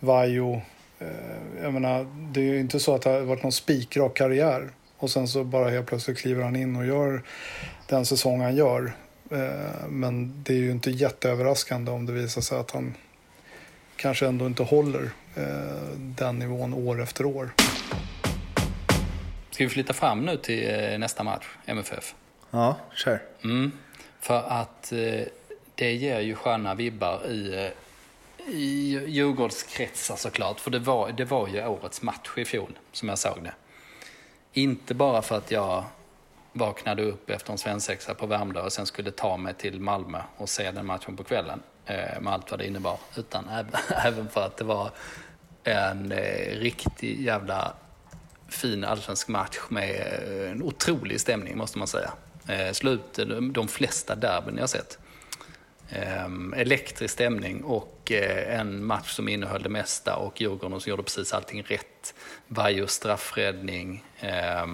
Vaiho, 0.00 0.60
eh, 0.98 1.62
jag 1.62 1.72
menar, 1.72 2.06
det 2.32 2.40
är 2.40 2.44
ju 2.44 2.60
inte 2.60 2.80
så 2.80 2.94
att 2.94 3.02
det 3.02 3.10
har 3.10 3.20
varit 3.20 3.42
någon 3.42 3.52
spikrak 3.52 4.14
karriär. 4.14 4.70
Och 4.98 5.10
sen 5.10 5.28
så 5.28 5.44
bara 5.44 5.70
helt 5.70 5.86
plötsligt 5.86 6.18
kliver 6.18 6.42
han 6.42 6.56
in 6.56 6.76
och 6.76 6.86
gör 6.86 7.22
den 7.86 8.06
säsong 8.06 8.40
han 8.40 8.56
gör. 8.56 8.92
Eh, 9.30 9.88
men 9.88 10.42
det 10.44 10.52
är 10.52 10.58
ju 10.58 10.70
inte 10.70 10.90
jätteöverraskande 10.90 11.90
om 11.90 12.06
det 12.06 12.12
visar 12.12 12.40
sig 12.40 12.58
att 12.58 12.70
han 12.70 12.94
kanske 13.96 14.26
ändå 14.26 14.46
inte 14.46 14.62
håller 14.62 15.10
eh, 15.34 15.96
den 15.96 16.38
nivån 16.38 16.74
år 16.74 17.02
efter 17.02 17.26
år. 17.26 17.50
Ska 19.50 19.64
vi 19.64 19.70
flytta 19.70 19.92
fram 19.92 20.20
nu 20.20 20.36
till 20.36 20.98
nästa 20.98 21.22
match, 21.22 21.46
MFF? 21.66 22.14
Ja, 22.50 22.76
kör. 22.94 23.22
Mm. 23.44 23.72
För 24.24 24.42
att 24.48 24.92
eh, 24.92 25.22
det 25.74 25.92
ger 25.92 26.20
ju 26.20 26.34
sköna 26.34 26.74
vibbar 26.74 27.26
i, 27.26 27.54
eh, 27.54 28.54
i 28.54 29.04
Djurgårdskretsar 29.06 30.16
såklart. 30.16 30.60
För 30.60 30.70
det 30.70 30.78
var, 30.78 31.12
det 31.12 31.24
var 31.24 31.48
ju 31.48 31.66
årets 31.66 32.02
match 32.02 32.30
i 32.36 32.44
fjol, 32.44 32.78
som 32.92 33.08
jag 33.08 33.18
såg 33.18 33.42
det. 33.42 33.54
Inte 34.52 34.94
bara 34.94 35.22
för 35.22 35.36
att 35.36 35.50
jag 35.50 35.84
vaknade 36.52 37.02
upp 37.02 37.30
efter 37.30 37.52
en 37.52 37.58
svensexa 37.58 38.14
på 38.14 38.26
Värmdö 38.26 38.60
och 38.60 38.72
sen 38.72 38.86
skulle 38.86 39.10
ta 39.10 39.36
mig 39.36 39.54
till 39.54 39.80
Malmö 39.80 40.22
och 40.36 40.48
se 40.48 40.70
den 40.70 40.86
matchen 40.86 41.16
på 41.16 41.24
kvällen. 41.24 41.62
Eh, 41.86 42.20
med 42.20 42.32
allt 42.32 42.50
vad 42.50 42.60
det 42.60 42.66
innebar. 42.66 42.98
Utan 43.16 43.48
även, 44.04 44.28
för 44.28 44.46
att 44.46 44.56
det 44.56 44.64
var 44.64 44.90
en 45.64 46.12
eh, 46.12 46.58
riktig 46.58 47.20
jävla 47.20 47.72
fin 48.48 48.84
allsvensk 48.84 49.28
match 49.28 49.58
med 49.68 50.22
en 50.50 50.62
otrolig 50.62 51.20
stämning 51.20 51.58
måste 51.58 51.78
man 51.78 51.86
säga. 51.88 52.12
Eh, 52.48 52.72
slut 52.72 53.14
de, 53.14 53.52
de 53.52 53.68
flesta 53.68 54.14
derbyn 54.14 54.54
jag 54.54 54.62
har 54.62 54.66
sett. 54.68 54.98
Eh, 55.88 56.28
elektrisk 56.56 57.14
stämning 57.14 57.64
och 57.64 58.12
eh, 58.12 58.60
en 58.60 58.84
match 58.84 59.10
som 59.10 59.28
innehöll 59.28 59.62
det 59.62 59.68
mesta 59.68 60.16
och 60.16 60.40
Djurgården 60.40 60.80
som 60.80 60.90
gjorde 60.90 61.02
precis 61.02 61.32
allting 61.32 61.62
rätt. 61.62 62.14
Vaios 62.48 62.92
straffräddning, 62.92 64.04
eh, 64.20 64.66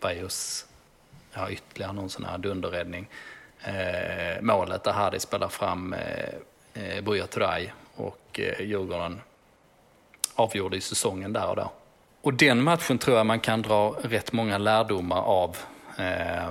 Vaios 0.00 0.66
ja, 1.34 1.50
ytterligare 1.50 1.92
någon 1.92 2.10
sån 2.10 2.24
här 2.24 2.38
dunderräddning. 2.38 3.08
Eh, 3.64 4.42
målet 4.42 4.84
där 4.84 4.92
Hadi 4.92 5.20
spelar 5.20 5.48
fram 5.48 5.92
eh, 5.92 6.34
eh, 6.74 7.04
Buya 7.04 7.26
Turay 7.26 7.70
och 7.94 8.40
eh, 8.40 8.60
Djurgården 8.66 9.20
avgjorde 10.34 10.76
i 10.76 10.80
säsongen 10.80 11.32
där 11.32 11.48
och 11.48 11.56
då. 11.56 11.72
Och 12.22 12.34
den 12.34 12.62
matchen 12.62 12.98
tror 12.98 13.16
jag 13.16 13.26
man 13.26 13.40
kan 13.40 13.62
dra 13.62 13.96
rätt 14.02 14.32
många 14.32 14.58
lärdomar 14.58 15.22
av 15.22 15.56
eh, 15.98 16.50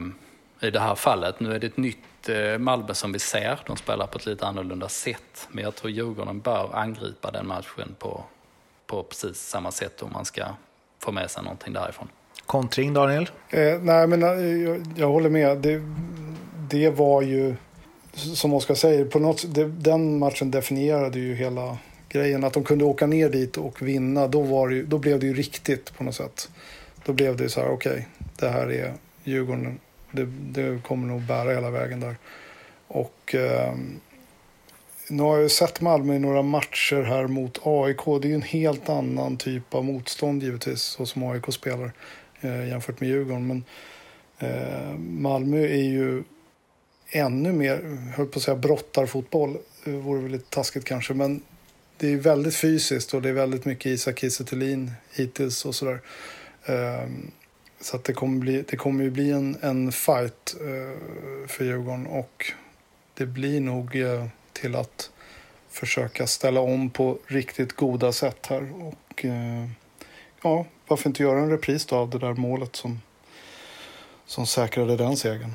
i 0.61 0.71
det 0.71 0.79
här 0.79 0.95
fallet. 0.95 1.39
Nu 1.39 1.53
är 1.53 1.59
det 1.59 1.67
ett 1.67 1.77
nytt 1.77 2.29
eh, 2.29 2.57
Malmö 2.57 2.93
som 2.93 3.11
vi 3.11 3.19
ser. 3.19 3.59
De 3.65 3.77
spelar 3.77 4.07
på 4.07 4.17
ett 4.17 4.25
lite 4.25 4.45
annorlunda 4.45 4.89
sätt. 4.89 5.47
Men 5.51 5.63
jag 5.63 5.75
tror 5.75 5.91
Djurgården 5.91 6.39
bör 6.39 6.69
angripa 6.73 7.31
den 7.31 7.47
matchen 7.47 7.95
på, 7.99 8.23
på 8.87 9.03
precis 9.03 9.37
samma 9.37 9.71
sätt 9.71 10.01
om 10.01 10.11
man 10.13 10.25
ska 10.25 10.45
få 10.99 11.11
med 11.11 11.31
sig 11.31 11.43
någonting 11.43 11.73
därifrån. 11.73 12.07
Kontring, 12.45 12.93
Daniel? 12.93 13.29
Eh, 13.49 13.79
nej, 13.81 14.07
men 14.07 14.23
eh, 14.23 14.63
jag, 14.63 14.85
jag 14.95 15.07
håller 15.07 15.29
med. 15.29 15.57
Det, 15.57 15.81
det 16.69 16.89
var 16.89 17.21
ju, 17.21 17.55
som 18.13 18.53
Oskar 18.53 18.75
säger, 18.75 19.05
på 19.05 19.19
något, 19.19 19.55
det, 19.55 19.65
den 19.65 20.19
matchen 20.19 20.51
definierade 20.51 21.19
ju 21.19 21.35
hela 21.35 21.77
grejen. 22.09 22.43
Att 22.43 22.53
de 22.53 22.63
kunde 22.63 22.85
åka 22.85 23.07
ner 23.07 23.29
dit 23.29 23.57
och 23.57 23.81
vinna, 23.81 24.27
då, 24.27 24.41
var 24.41 24.69
det, 24.69 24.83
då 24.83 24.97
blev 24.97 25.19
det 25.19 25.25
ju 25.25 25.33
riktigt 25.33 25.97
på 25.97 26.03
något 26.03 26.15
sätt. 26.15 26.49
Då 27.05 27.13
blev 27.13 27.37
det 27.37 27.43
ju 27.43 27.49
så 27.49 27.61
här, 27.61 27.69
okej, 27.69 28.07
det 28.39 28.49
här 28.49 28.71
är 28.71 28.93
Djurgården. 29.23 29.79
Det, 30.11 30.25
det 30.25 30.83
kommer 30.83 31.07
nog 31.07 31.21
bära 31.21 31.53
hela 31.53 31.69
vägen 31.69 31.99
där. 31.99 32.15
Och 32.87 33.35
eh, 33.35 33.73
nu 35.09 35.23
har 35.23 35.35
jag 35.35 35.43
ju 35.43 35.49
sett 35.49 35.81
Malmö 35.81 36.15
i 36.15 36.19
några 36.19 36.41
matcher 36.41 37.01
här 37.01 37.27
mot 37.27 37.59
AIK. 37.63 38.05
Det 38.05 38.27
är 38.27 38.29
ju 38.29 38.35
en 38.35 38.41
helt 38.41 38.89
annan 38.89 39.37
typ 39.37 39.75
av 39.75 39.85
motstånd 39.85 40.43
givetvis, 40.43 40.81
så 40.81 41.05
som 41.05 41.23
AIK 41.23 41.53
spelar 41.53 41.91
eh, 42.41 42.67
jämfört 42.67 42.99
med 42.99 43.09
Djurgården. 43.09 43.47
Men 43.47 43.63
eh, 44.39 44.97
Malmö 44.97 45.57
är 45.57 45.83
ju 45.83 46.23
ännu 47.09 47.51
mer, 47.51 47.97
höll 48.15 48.27
på 48.27 48.39
att 48.39 48.43
säga 48.43 48.57
brottarfotboll, 48.57 49.57
det 49.83 49.91
vore 49.91 50.21
väl 50.21 50.31
lite 50.31 50.49
taskigt 50.49 50.85
kanske, 50.85 51.13
men 51.13 51.41
det 51.97 52.13
är 52.13 52.17
väldigt 52.17 52.55
fysiskt 52.55 53.13
och 53.13 53.21
det 53.21 53.29
är 53.29 53.33
väldigt 53.33 53.65
mycket 53.65 53.85
Isak 53.85 54.19
Kiese 54.19 54.43
Thelin 54.43 54.91
hittills 55.11 55.65
och 55.65 55.75
sådär. 55.75 56.01
Eh, 56.65 57.09
så 57.81 57.95
att 57.95 58.03
det 58.03 58.13
kommer, 58.13 58.39
bli, 58.39 58.61
det 58.61 58.77
kommer 58.77 59.03
ju 59.03 59.09
bli 59.09 59.31
en, 59.31 59.57
en 59.61 59.91
fight 59.91 60.55
eh, 60.61 61.47
för 61.47 61.63
Djurgården 61.63 62.07
och 62.07 62.51
det 63.13 63.25
blir 63.25 63.61
nog 63.61 63.95
eh, 63.95 64.25
till 64.53 64.75
att 64.75 65.11
försöka 65.69 66.27
ställa 66.27 66.61
om 66.61 66.89
på 66.89 67.17
riktigt 67.27 67.73
goda 67.73 68.11
sätt 68.11 68.47
här. 68.47 68.71
Och 68.87 69.25
eh, 69.25 69.67
ja, 70.41 70.65
varför 70.87 71.09
inte 71.09 71.23
göra 71.23 71.39
en 71.39 71.49
repris 71.49 71.85
då 71.85 71.95
av 71.95 72.09
det 72.09 72.19
där 72.19 72.33
målet 72.33 72.75
som, 72.75 73.01
som 74.25 74.47
säkrade 74.47 74.97
den 74.97 75.17
segern. 75.17 75.53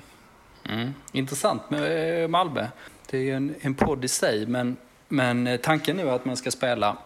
Mm. 0.68 0.94
Intressant 1.12 1.70
med 1.70 2.22
eh, 2.22 2.28
Malmö. 2.28 2.66
Det 3.10 3.18
är 3.18 3.22
ju 3.22 3.32
en, 3.32 3.54
en 3.60 3.74
podd 3.74 4.04
i 4.04 4.08
sig, 4.08 4.46
men, 4.46 4.76
men 5.08 5.46
eh, 5.46 5.60
tanken 5.60 5.96
nu 5.96 6.08
är 6.08 6.12
att 6.12 6.24
man 6.24 6.36
ska 6.36 6.50
spela 6.50 6.96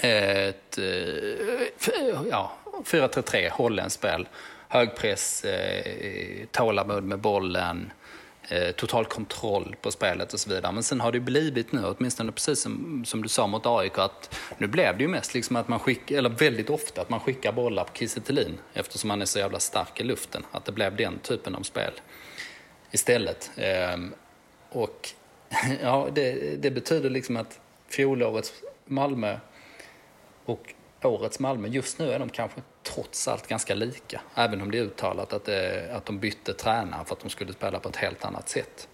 ett 0.00 0.78
eh, 0.78 2.26
ja, 2.30 2.52
4-3-3 2.84 3.50
holländskt 3.50 3.98
spel. 3.98 4.28
Högpress, 4.68 5.44
eh, 5.44 6.46
tålamod 6.52 7.04
med 7.04 7.18
bollen, 7.18 7.92
eh, 8.48 8.70
total 8.70 9.04
kontroll 9.04 9.76
på 9.82 9.90
spelet 9.90 10.32
och 10.32 10.40
så 10.40 10.50
vidare. 10.50 10.72
Men 10.72 10.82
sen 10.82 11.00
har 11.00 11.12
det 11.12 11.20
blivit 11.20 11.72
nu, 11.72 11.84
åtminstone 11.84 12.32
precis 12.32 12.60
som, 12.60 13.04
som 13.06 13.22
du 13.22 13.28
sa 13.28 13.46
mot 13.46 13.66
AIK, 13.66 13.98
att 13.98 14.38
nu 14.58 14.66
blev 14.66 14.96
det 14.96 15.02
ju 15.02 15.08
mest 15.08 15.34
liksom 15.34 15.56
att 15.56 15.68
man 15.68 15.78
skickar, 15.78 16.16
eller 16.16 16.30
väldigt 16.30 16.70
ofta 16.70 17.00
att 17.00 17.10
man 17.10 17.20
skickar 17.20 17.52
bollar 17.52 17.84
på 17.84 17.92
Kiese 17.94 18.20
Thelin 18.20 18.58
eftersom 18.74 19.10
han 19.10 19.22
är 19.22 19.26
så 19.26 19.38
jävla 19.38 19.58
stark 19.58 20.00
i 20.00 20.04
luften. 20.04 20.44
Att 20.52 20.64
det 20.64 20.72
blev 20.72 20.96
den 20.96 21.18
typen 21.18 21.54
av 21.54 21.62
spel 21.62 21.92
istället. 22.90 23.50
Eh, 23.56 23.98
och 24.68 25.08
ja, 25.82 26.08
det, 26.12 26.32
det 26.62 26.70
betyder 26.70 27.10
liksom 27.10 27.36
att 27.36 27.60
fjolårets 27.88 28.52
Malmö 28.84 29.38
och 30.44 30.74
årets 31.06 31.38
Malmö, 31.38 31.68
just 31.68 31.98
nu 31.98 32.12
är 32.12 32.18
de 32.18 32.28
kanske 32.28 32.60
trots 32.82 33.28
allt 33.28 33.46
ganska 33.46 33.74
lika. 33.74 34.20
Även 34.34 34.62
om 34.62 34.70
det 34.70 34.78
är 34.78 34.82
uttalat 34.82 35.32
att, 35.32 35.44
det, 35.44 35.90
att 35.96 36.06
de 36.06 36.18
bytte 36.18 36.54
tränare 36.54 37.04
för 37.04 37.14
att 37.14 37.20
de 37.20 37.30
skulle 37.30 37.52
spela 37.52 37.78
på 37.78 37.88
ett 37.88 37.96
helt 37.96 38.24
annat 38.24 38.48
sätt. 38.48 38.88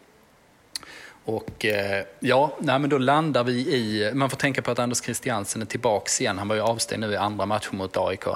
Och 1.24 1.64
eh, 1.64 2.04
ja, 2.20 2.56
nej, 2.58 2.78
men 2.78 2.90
då 2.90 2.98
landar 2.98 3.44
vi 3.44 3.52
i, 3.52 4.10
man 4.14 4.30
får 4.30 4.36
tänka 4.36 4.62
på 4.62 4.70
att 4.70 4.78
Anders 4.78 5.02
Christiansen 5.02 5.62
är 5.62 5.66
tillbaks 5.66 6.20
igen. 6.20 6.38
Han 6.38 6.48
var 6.48 6.56
ju 6.56 6.62
avstängd 6.62 7.00
nu 7.00 7.12
i 7.12 7.16
andra 7.16 7.46
matchen 7.46 7.76
mot 7.76 7.96
AIK. 7.96 8.26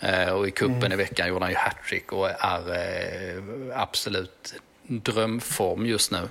Eh, 0.00 0.28
och 0.28 0.48
i 0.48 0.50
kuppen 0.50 0.92
i 0.92 0.96
veckan 0.96 1.28
gjorde 1.28 1.44
han 1.44 1.50
ju 1.50 1.56
hattrick 1.56 2.12
och 2.12 2.28
är 2.30 2.74
eh, 2.74 3.42
absolut 3.80 4.54
drömform 4.86 5.86
just 5.86 6.10
nu 6.10 6.28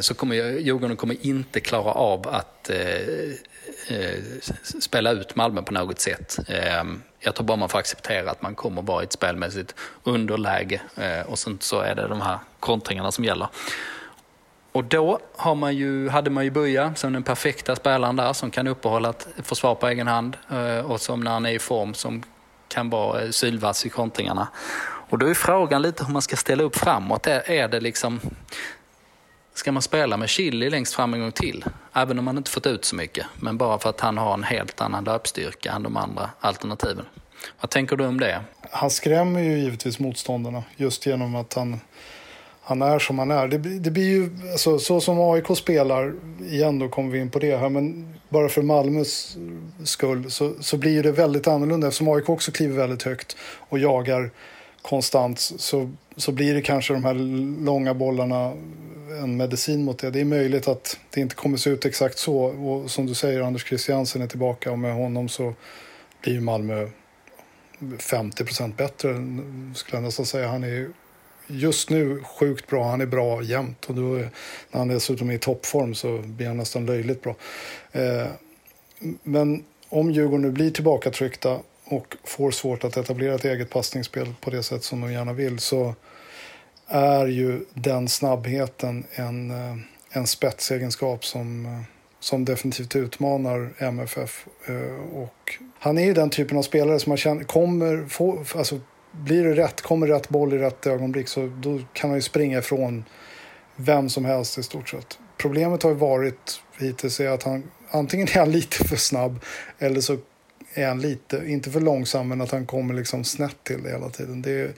så 0.00 0.14
kommer 0.14 0.34
Djurgården 0.34 0.96
kommer 0.96 1.26
inte 1.26 1.60
klara 1.60 1.92
av 1.92 2.28
att 2.28 2.70
Eh, 3.88 4.22
spela 4.80 5.10
ut 5.10 5.36
Malmö 5.36 5.62
på 5.62 5.72
något 5.72 6.00
sätt. 6.00 6.38
Eh, 6.48 6.84
jag 7.20 7.34
tror 7.34 7.46
bara 7.46 7.56
man 7.56 7.68
får 7.68 7.78
acceptera 7.78 8.30
att 8.30 8.42
man 8.42 8.54
kommer 8.54 8.82
vara 8.82 9.02
i 9.02 9.04
ett 9.04 9.12
spelmässigt 9.12 9.74
underläge 10.04 10.80
eh, 10.96 11.20
och 11.26 11.38
sen 11.38 11.58
så 11.60 11.80
är 11.80 11.94
det 11.94 12.08
de 12.08 12.20
här 12.20 12.38
kontringarna 12.60 13.12
som 13.12 13.24
gäller. 13.24 13.48
Och 14.72 14.84
då 14.84 15.18
har 15.36 15.54
man 15.54 15.76
ju, 15.76 16.08
hade 16.08 16.30
man 16.30 16.44
ju 16.44 16.50
Buja 16.50 16.94
som 16.94 17.12
den 17.12 17.22
perfekta 17.22 17.76
spelaren 17.76 18.16
där 18.16 18.32
som 18.32 18.50
kan 18.50 18.66
uppehålla 18.66 19.10
ett 19.10 19.28
försvar 19.42 19.74
på 19.74 19.88
egen 19.88 20.06
hand 20.06 20.36
eh, 20.50 20.90
och 20.90 21.00
som 21.00 21.20
när 21.20 21.30
han 21.30 21.46
är 21.46 21.50
i 21.50 21.58
form 21.58 21.94
som 21.94 22.22
kan 22.68 22.90
vara 22.90 23.22
eh, 23.22 23.30
sylvass 23.30 23.86
i 23.86 23.88
kontringarna. 23.88 24.48
Och 25.08 25.18
då 25.18 25.26
är 25.26 25.34
frågan 25.34 25.82
lite 25.82 26.04
hur 26.04 26.12
man 26.12 26.22
ska 26.22 26.36
ställa 26.36 26.62
upp 26.62 26.76
framåt. 26.76 27.26
Är, 27.26 27.50
är 27.50 27.68
det 27.68 27.80
liksom 27.80 28.20
Ska 29.54 29.72
man 29.72 29.82
spela 29.82 30.16
med 30.16 30.28
Chili 30.28 30.70
längst 30.70 30.94
fram 30.94 31.14
en 31.14 31.20
gång 31.20 31.32
till? 31.32 31.64
Även 31.92 32.18
om 32.18 32.24
man 32.24 32.36
inte 32.36 32.50
fått 32.50 32.66
ut 32.66 32.84
så 32.84 32.96
mycket. 32.96 33.26
Men 33.40 33.56
bara 33.56 33.78
för 33.78 33.90
att 33.90 34.00
han 34.00 34.18
har 34.18 34.34
en 34.34 34.42
helt 34.42 34.80
annan 34.80 35.04
löpstyrka 35.04 35.72
än 35.72 35.82
de 35.82 35.96
andra 35.96 36.30
alternativen. 36.40 37.04
Vad 37.60 37.70
tänker 37.70 37.96
du 37.96 38.06
om 38.06 38.20
det? 38.20 38.40
Han 38.70 38.90
skrämmer 38.90 39.40
ju 39.40 39.58
givetvis 39.58 39.98
motståndarna 39.98 40.64
just 40.76 41.06
genom 41.06 41.34
att 41.34 41.54
han, 41.54 41.80
han 42.62 42.82
är 42.82 42.98
som 42.98 43.18
han 43.18 43.30
är. 43.30 43.48
Det, 43.48 43.58
det 43.58 43.90
blir 43.90 44.08
ju, 44.08 44.30
alltså, 44.52 44.78
så 44.78 45.00
som 45.00 45.20
AIK 45.20 45.56
spelar, 45.56 46.14
igen 46.40 46.78
då 46.78 46.88
kommer 46.88 47.10
vi 47.10 47.18
in 47.18 47.30
på 47.30 47.38
det 47.38 47.56
här, 47.56 47.68
men 47.68 48.14
bara 48.28 48.48
för 48.48 48.62
Malmös 48.62 49.36
skull 49.84 50.30
så, 50.30 50.52
så 50.60 50.76
blir 50.76 51.02
det 51.02 51.12
väldigt 51.12 51.46
annorlunda 51.46 51.86
eftersom 51.88 52.08
AIK 52.08 52.28
också 52.28 52.52
kliver 52.52 52.76
väldigt 52.76 53.02
högt 53.02 53.36
och 53.68 53.78
jagar 53.78 54.30
konstant 54.82 55.40
så, 55.40 55.90
så 56.16 56.32
blir 56.32 56.54
det 56.54 56.62
kanske 56.62 56.92
de 56.92 57.04
här 57.04 57.14
långa 57.64 57.94
bollarna 57.94 58.52
en 59.22 59.36
medicin 59.36 59.84
mot 59.84 59.98
det. 59.98 60.10
Det 60.10 60.20
är 60.20 60.24
möjligt 60.24 60.68
att 60.68 61.00
det 61.10 61.20
inte 61.20 61.34
kommer 61.34 61.56
se 61.56 61.70
ut 61.70 61.84
exakt 61.84 62.18
så. 62.18 62.38
Och 62.44 62.90
som 62.90 63.06
du 63.06 63.14
säger, 63.14 63.40
Anders 63.40 63.66
Christiansen 63.66 64.22
är 64.22 64.26
tillbaka 64.26 64.72
och 64.72 64.78
med 64.78 64.94
honom 64.94 65.28
så 65.28 65.54
blir 66.22 66.40
Malmö 66.40 66.88
50 67.98 68.44
procent 68.44 68.76
bättre, 68.76 69.08
skulle 69.74 69.96
jag 69.96 70.02
nästan 70.02 70.26
säga. 70.26 70.48
Han 70.48 70.64
är 70.64 70.88
just 71.46 71.90
nu 71.90 72.22
sjukt 72.22 72.66
bra. 72.66 72.90
Han 72.90 73.00
är 73.00 73.06
bra 73.06 73.42
jämt. 73.42 73.84
Och 73.84 73.94
då, 73.94 74.02
när 74.02 74.78
han 74.78 74.88
dessutom 74.88 75.30
är 75.30 75.34
i 75.34 75.38
toppform 75.38 75.94
så 75.94 76.18
blir 76.18 76.46
han 76.46 76.56
nästan 76.56 76.86
löjligt 76.86 77.22
bra. 77.22 77.36
Eh, 77.92 78.26
men 79.22 79.64
om 79.88 80.10
Djurgården 80.10 80.42
nu 80.42 80.50
blir 80.50 80.70
tillbakatryckta 80.70 81.58
och 81.92 82.16
får 82.24 82.50
svårt 82.50 82.84
att 82.84 82.96
etablera 82.96 83.34
ett 83.34 83.44
eget 83.44 83.70
passningsspel 83.70 84.34
på 84.40 84.50
det 84.50 84.62
sätt 84.62 84.84
som 84.84 85.00
de 85.00 85.12
gärna 85.12 85.32
vill 85.32 85.58
så 85.58 85.94
är 86.86 87.26
ju 87.26 87.64
den 87.74 88.08
snabbheten 88.08 89.04
en, 89.12 89.50
eh, 89.50 89.76
en 90.10 90.26
spetsegenskap 90.26 91.24
som, 91.24 91.66
eh, 91.66 91.82
som 92.20 92.44
definitivt 92.44 92.96
utmanar 92.96 93.72
MFF. 93.78 94.46
Eh, 94.66 95.16
och 95.16 95.58
han 95.78 95.98
är 95.98 96.04
ju 96.04 96.14
den 96.14 96.30
typen 96.30 96.58
av 96.58 96.62
spelare 96.62 96.98
som 96.98 97.10
man 97.10 97.16
känner 97.16 97.44
kommer 97.44 98.06
få, 98.08 98.44
alltså 98.54 98.80
blir 99.12 99.44
det 99.44 99.54
rätt, 99.54 99.80
kommer 99.80 100.06
rätt 100.06 100.28
boll 100.28 100.54
i 100.54 100.58
rätt 100.58 100.86
ögonblick 100.86 101.28
så 101.28 101.52
då 101.56 101.80
kan 101.92 102.10
han 102.10 102.18
ju 102.18 102.22
springa 102.22 102.58
ifrån 102.58 103.04
vem 103.76 104.08
som 104.08 104.24
helst 104.24 104.58
i 104.58 104.62
stort 104.62 104.88
sett. 104.88 105.18
Problemet 105.36 105.82
har 105.82 105.90
ju 105.90 105.96
varit 105.96 106.60
hittills 106.78 107.20
är 107.20 107.28
att 107.28 107.42
han 107.42 107.70
antingen 107.90 108.28
är 108.28 108.38
han 108.38 108.52
lite 108.52 108.84
för 108.84 108.96
snabb 108.96 109.40
eller 109.78 110.00
så 110.00 110.18
är 110.74 110.88
han 110.88 111.00
lite, 111.00 111.42
inte 111.46 111.70
för 111.70 111.80
långsam, 111.80 112.28
men 112.28 112.40
att 112.40 112.50
han 112.50 112.66
kommer 112.66 112.94
liksom 112.94 113.24
snett 113.24 113.64
till 113.64 113.82
det 113.82 113.90
hela 113.90 114.08
tiden. 114.08 114.42
Det, 114.42 114.76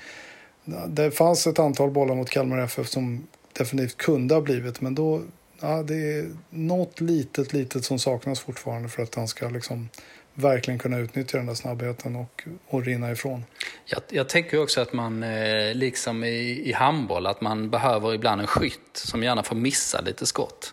det 0.89 1.11
fanns 1.11 1.47
ett 1.47 1.59
antal 1.59 1.91
bollar 1.91 2.15
mot 2.15 2.31
Kalmar 2.31 2.59
FF 2.59 2.89
som 2.89 3.27
definitivt 3.53 3.97
kunde 3.97 4.35
ha 4.35 4.41
blivit, 4.41 4.81
men 4.81 4.95
då 4.95 5.23
ja, 5.61 5.83
det 5.83 5.95
är 5.95 6.31
något 6.51 7.01
litet, 7.01 7.53
litet 7.53 7.85
som 7.85 7.99
saknas 7.99 8.41
fortfarande 8.41 8.89
för 8.89 9.03
att 9.03 9.15
han 9.15 9.29
ska 9.29 9.49
liksom 9.49 9.89
verkligen 10.35 10.79
kunna 10.79 10.99
utnyttja 10.99 11.37
den 11.37 11.47
där 11.47 11.55
snabbheten 11.55 12.17
och, 12.17 12.43
och 12.69 12.85
rinna 12.85 13.13
ifrån. 13.13 13.45
Jag, 13.85 14.03
jag 14.09 14.29
tänker 14.29 14.63
också 14.63 14.81
att 14.81 14.93
man, 14.93 15.23
eh, 15.23 15.75
liksom 15.75 16.25
i, 16.25 16.69
i 16.69 16.73
handboll, 16.73 17.27
att 17.27 17.41
man 17.41 17.71
behöver 17.71 18.15
ibland 18.15 18.41
en 18.41 18.47
skytt 18.47 18.91
som 18.93 19.23
gärna 19.23 19.43
får 19.43 19.57
missa 19.57 20.01
lite 20.01 20.27
skott. 20.27 20.73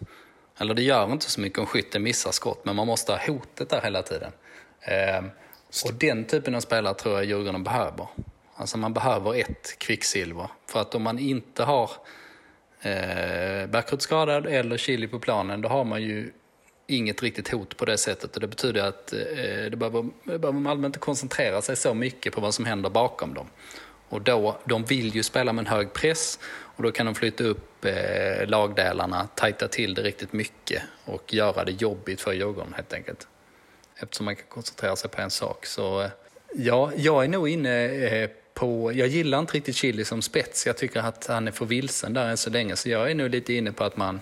Eller 0.60 0.74
det 0.74 0.82
gör 0.82 1.12
inte 1.12 1.32
så 1.32 1.42
mycket 1.42 1.60
om 1.60 1.66
skytten 1.66 2.04
missar 2.04 2.32
skott, 2.32 2.66
men 2.66 2.76
man 2.76 2.88
måste 2.88 3.12
ha 3.12 3.20
hotet 3.28 3.70
där 3.70 3.82
hela 3.82 4.02
tiden. 4.02 4.32
Eh, 4.82 5.24
och 5.86 5.94
den 5.94 6.26
typen 6.26 6.56
av 6.56 6.60
spelare 6.60 6.94
tror 6.94 7.16
jag 7.16 7.26
Djurgården 7.26 7.64
behöver. 7.64 8.08
Alltså 8.56 8.78
man 8.78 8.94
behöver 8.94 9.40
ett 9.40 9.80
kvicksilver. 9.80 10.48
För 10.68 10.82
att 10.82 10.96
om 10.96 11.02
man 11.02 11.20
inte 11.20 11.64
har 11.64 11.92
eh, 12.82 13.68
Backrut 13.70 14.02
skadad 14.02 14.46
eller 14.46 14.78
Chili 14.78 15.08
på 15.08 15.20
planen, 15.20 15.62
då 15.62 15.70
har 15.70 15.84
man 15.84 16.02
ju 16.02 16.32
inget 16.88 17.24
riktigt 17.24 17.50
hot 17.50 17.78
på 17.78 17.86
det 17.86 17.98
sättet. 17.98 18.36
Och 18.36 18.42
det 18.42 18.48
betyder 18.48 18.84
att 18.84 19.14
eh, 19.14 19.20
det 19.72 19.78
behöver, 19.78 20.10
det 20.24 20.40
behöver 20.40 20.60
Malmö 20.60 20.88
inte 20.88 21.00
koncentrera 21.00 21.62
sig 21.62 21.76
så 21.76 21.94
mycket 21.94 22.34
på 22.34 22.42
vad 22.42 22.54
som 22.54 22.66
händer 22.66 22.90
bakom 22.90 23.34
dem. 23.34 23.48
Och 24.10 24.22
då, 24.22 24.58
de 24.66 24.84
vill 24.84 25.16
ju 25.16 25.24
spela 25.24 25.54
med 25.54 25.64
en 25.64 25.72
hög 25.72 25.94
press 25.94 26.40
och 26.76 26.84
då 26.84 26.92
kan 26.92 27.06
de 27.06 27.16
flytta 27.16 27.44
upp 27.44 27.86
eh, 27.86 28.48
lagdelarna, 28.48 29.28
tajta 29.36 29.68
till 29.68 29.94
det 29.94 30.02
riktigt 30.02 30.34
mycket 30.34 30.84
och 31.06 31.34
göra 31.34 31.64
det 31.64 31.72
jobbigt 31.72 32.22
för 32.22 32.34
Djurgården 32.34 32.74
helt 32.74 32.94
enkelt. 32.94 33.28
Eftersom 34.04 34.26
man 34.26 34.36
kan 34.36 34.46
koncentrera 34.50 34.96
sig 34.96 35.10
på 35.10 35.22
en 35.22 35.32
sak. 35.32 35.66
Så 35.66 36.02
eh, 36.02 36.10
ja, 36.56 36.92
jag 36.96 37.24
är 37.24 37.28
nog 37.28 37.50
inne 37.50 37.86
eh, 37.86 38.30
på, 38.54 38.92
jag 38.94 39.08
gillar 39.08 39.40
inte 39.40 39.54
riktigt 39.54 39.76
Chili 39.76 40.06
som 40.06 40.22
spets. 40.22 40.66
Jag 40.66 40.78
tycker 40.78 41.00
att 41.00 41.28
han 41.28 41.48
är 41.48 41.52
för 41.52 41.66
vilsen 41.66 42.14
där 42.14 42.28
än 42.28 42.38
så 42.38 42.50
länge. 42.50 42.76
Så 42.76 42.90
jag 42.90 43.12
är 43.12 43.16
nog 43.16 43.30
lite 43.30 43.54
inne 43.54 43.72
på 43.72 43.84
att 43.84 43.98
man 43.98 44.22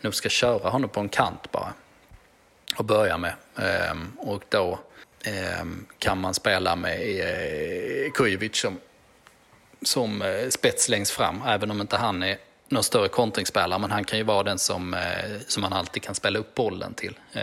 nog 0.00 0.14
ska 0.14 0.28
köra 0.28 0.70
honom 0.70 0.90
på 0.90 1.00
en 1.00 1.08
kant 1.08 1.52
bara. 1.52 1.72
Och 2.76 2.84
börja 2.84 3.18
med. 3.18 3.34
Ehm, 3.56 4.12
och 4.18 4.42
då 4.48 4.78
ehm, 5.24 5.86
kan 5.98 6.20
man 6.20 6.34
spela 6.34 6.76
med 6.76 7.00
eh, 7.20 8.10
Kujovic 8.10 8.56
som, 8.56 8.78
som 9.82 10.24
spets 10.50 10.88
längst 10.88 11.12
fram. 11.12 11.42
Även 11.46 11.70
om 11.70 11.80
inte 11.80 11.96
han 11.96 12.22
är 12.22 12.38
någon 12.72 12.82
större 12.82 13.08
kontringsspelare. 13.08 13.78
Men 13.78 13.90
han 13.90 14.04
kan 14.04 14.18
ju 14.18 14.24
vara 14.24 14.42
den 14.42 14.58
som, 14.58 14.94
eh, 14.94 15.00
som 15.46 15.60
man 15.60 15.72
alltid 15.72 16.02
kan 16.02 16.14
spela 16.14 16.38
upp 16.38 16.54
bollen 16.54 16.94
till. 16.94 17.18
Eh, 17.32 17.42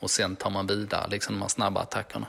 och 0.00 0.10
sen 0.10 0.36
tar 0.36 0.50
man 0.50 0.66
vidare 0.66 1.08
liksom 1.08 1.34
de 1.34 1.40
här 1.40 1.48
snabba 1.48 1.80
attackerna. 1.80 2.26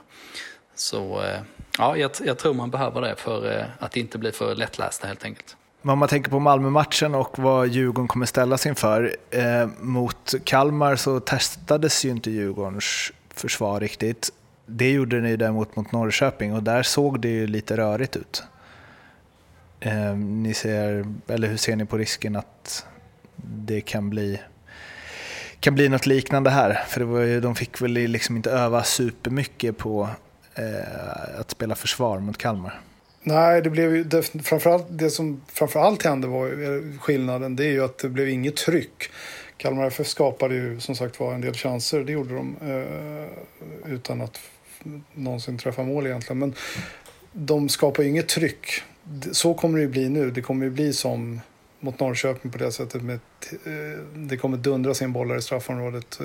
Så 0.74 1.22
eh, 1.22 1.40
ja, 1.78 1.96
jag, 1.96 2.10
jag, 2.24 2.38
tror 2.38 2.54
man 2.54 2.70
behöver 2.70 3.00
det 3.00 3.14
för 3.16 3.58
eh, 3.58 3.64
att 3.78 3.96
inte 3.96 4.18
bli 4.18 4.32
för 4.32 4.54
lättlästa 4.54 5.06
helt 5.06 5.24
enkelt. 5.24 5.56
Men 5.82 5.92
om 5.92 5.98
man 5.98 6.08
tänker 6.08 6.30
på 6.30 6.38
Malmö-matchen 6.38 7.14
och 7.14 7.38
vad 7.38 7.68
Djurgården 7.68 8.08
kommer 8.08 8.26
ställas 8.26 8.66
inför. 8.66 9.16
Eh, 9.30 9.66
mot 9.80 10.34
Kalmar 10.44 10.96
så 10.96 11.20
testades 11.20 12.04
ju 12.04 12.10
inte 12.10 12.30
Djurgårdens 12.30 13.12
försvar 13.34 13.80
riktigt. 13.80 14.30
Det 14.66 14.90
gjorde 14.90 15.20
ni 15.20 15.36
däremot 15.36 15.76
mot 15.76 15.92
Norrköping 15.92 16.54
och 16.54 16.62
där 16.62 16.82
såg 16.82 17.20
det 17.20 17.28
ju 17.28 17.46
lite 17.46 17.76
rörigt 17.76 18.16
ut. 18.16 18.42
Eh, 19.80 20.16
ni 20.16 20.54
ser, 20.54 21.04
eller 21.28 21.48
hur 21.48 21.56
ser 21.56 21.76
ni 21.76 21.84
på 21.84 21.98
risken 21.98 22.36
att 22.36 22.86
det 23.36 23.80
kan 23.80 24.10
bli 24.10 24.40
kan 25.60 25.74
bli 25.74 25.88
något 25.88 26.06
liknande 26.06 26.50
här. 26.50 26.84
För 26.88 27.00
det 27.00 27.06
var 27.06 27.20
ju, 27.20 27.40
de 27.40 27.54
fick 27.54 27.82
väl 27.82 27.92
liksom 27.92 28.36
inte 28.36 28.50
öva 28.50 28.84
supermycket 28.84 29.78
på 29.78 30.08
eh, 30.54 31.40
att 31.40 31.50
spela 31.50 31.74
försvar 31.74 32.18
mot 32.18 32.38
Kalmar. 32.38 32.80
Nej, 33.22 33.62
det 33.62 33.70
blev 33.70 33.96
ju 33.96 34.04
det, 34.04 34.22
framförallt, 34.22 34.86
det 34.88 35.10
som 35.10 35.40
framförallt 35.52 36.02
hände 36.02 36.28
var 36.28 36.46
eh, 36.46 36.98
skillnaden. 36.98 37.56
Det 37.56 37.64
är 37.64 37.72
ju 37.72 37.84
att 37.84 37.98
det 37.98 38.08
blev 38.08 38.28
inget 38.28 38.56
tryck. 38.56 39.10
Kalmar 39.56 39.86
FF 39.86 40.06
skapade 40.06 40.54
ju 40.54 40.80
som 40.80 40.94
sagt 40.94 41.20
var 41.20 41.34
en 41.34 41.40
del 41.40 41.54
chanser. 41.54 42.04
Det 42.04 42.12
gjorde 42.12 42.34
de 42.34 42.56
eh, 42.62 43.92
utan 43.92 44.20
att 44.20 44.40
någonsin 45.14 45.58
träffa 45.58 45.82
mål 45.82 46.06
egentligen. 46.06 46.38
Men 46.38 46.54
de 47.32 47.68
skapar 47.68 48.02
ju 48.02 48.08
inget 48.08 48.28
tryck. 48.28 48.82
Så 49.32 49.54
kommer 49.54 49.78
det 49.78 49.82
ju 49.82 49.88
bli 49.88 50.08
nu. 50.08 50.30
Det 50.30 50.42
kommer 50.42 50.64
ju 50.64 50.70
bli 50.70 50.92
som 50.92 51.40
mot 51.80 52.00
Norrköping 52.00 52.50
på 52.50 52.58
det 52.58 52.72
sättet. 52.72 53.02
Med, 53.02 53.20
eh, 53.64 54.00
det 54.14 54.36
kommer 54.36 54.56
dundra 54.56 54.94
sin 54.94 55.12
bollar 55.12 55.36
i 55.36 55.42
straffområdet. 55.42 56.20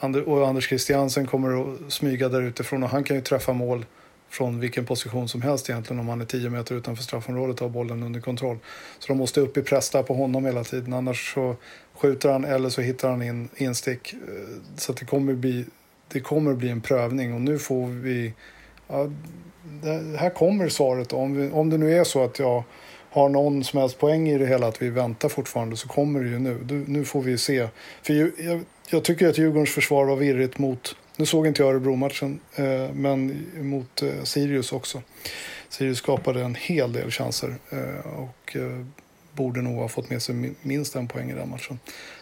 Eh, 0.00 0.18
och 0.18 0.48
Anders 0.48 0.68
Christiansen 0.68 1.26
kommer 1.26 1.62
att 1.62 1.92
smyga 1.92 2.28
där 2.28 2.42
utifrån 2.42 2.82
och 2.82 2.88
han 2.88 3.04
kan 3.04 3.16
ju 3.16 3.22
träffa 3.22 3.52
mål 3.52 3.84
från 4.32 4.60
vilken 4.60 4.86
position 4.86 5.28
som 5.28 5.42
helst 5.42 5.70
egentligen 5.70 6.00
om 6.00 6.08
han 6.08 6.20
är 6.20 6.24
10 6.24 6.50
meter 6.50 6.74
utanför 6.74 7.02
straffområdet 7.02 7.60
och 7.60 7.66
har 7.66 7.72
bollen 7.72 8.02
under 8.02 8.20
kontroll. 8.20 8.58
Så 8.98 9.08
de 9.08 9.18
måste 9.18 9.40
upp 9.40 9.56
i 9.56 9.62
press 9.62 9.90
där 9.90 10.02
på 10.02 10.14
honom 10.14 10.44
hela 10.44 10.64
tiden 10.64 10.92
annars 10.92 11.34
så 11.34 11.56
skjuter 11.94 12.32
han 12.32 12.44
eller 12.44 12.68
så 12.68 12.80
hittar 12.80 13.10
han 13.10 13.22
in 13.22 13.48
instick. 13.56 14.12
Eh, 14.12 14.18
så 14.76 14.92
det 14.92 15.04
kommer 15.04 15.34
bli, 15.34 15.64
det 16.08 16.20
kommer 16.20 16.54
bli 16.54 16.68
en 16.68 16.80
prövning 16.80 17.34
och 17.34 17.40
nu 17.40 17.58
får 17.58 17.86
vi... 17.86 18.32
Ja, 18.92 19.10
det, 19.82 20.18
här 20.18 20.30
kommer 20.30 20.68
svaret 20.68 21.12
om, 21.12 21.36
vi, 21.36 21.50
om 21.50 21.70
det 21.70 21.78
nu 21.78 21.98
är 21.98 22.04
så 22.04 22.24
att 22.24 22.38
jag 22.38 22.64
har 23.10 23.28
någon 23.28 23.64
som 23.64 23.80
helst 23.80 23.98
poäng 23.98 24.28
i 24.28 24.38
det 24.38 24.46
hela 24.46 24.66
att 24.66 24.82
vi 24.82 24.90
väntar 24.90 25.28
fortfarande 25.28 25.76
så 25.76 25.88
kommer 25.88 26.20
det 26.20 26.28
ju 26.28 26.38
nu. 26.38 26.58
Du, 26.64 26.84
nu 26.86 27.04
får 27.04 27.22
vi 27.22 27.38
se. 27.38 27.68
För 28.02 28.14
jag, 28.14 28.60
jag, 28.88 29.04
tycker 29.04 29.28
att 29.28 29.38
Djurgårdens 29.38 29.70
försvar 29.70 30.04
var 30.04 30.16
virrigt 30.16 30.58
mot, 30.58 30.96
nu 31.16 31.26
såg 31.26 31.46
inte 31.46 31.62
jag 31.62 31.70
Örebro-matchen, 31.70 32.40
eh, 32.54 32.92
men 32.94 33.46
mot 33.60 34.02
eh, 34.02 34.22
Sirius 34.22 34.72
också. 34.72 35.02
Sirius 35.68 35.98
skapade 35.98 36.42
en 36.42 36.54
hel 36.54 36.92
del 36.92 37.10
chanser. 37.10 37.54
Eh, 37.70 38.20
och, 38.20 38.56
eh, 38.56 38.86
borde 39.32 39.62
nog 39.62 39.76
ha 39.76 39.88
fått 39.88 40.10
med 40.10 40.22
sig 40.22 40.54
minst 40.62 40.96
en 40.96 41.08
poäng 41.08 41.30
i 41.30 41.34
den 41.34 41.50
matchen. 41.50 41.78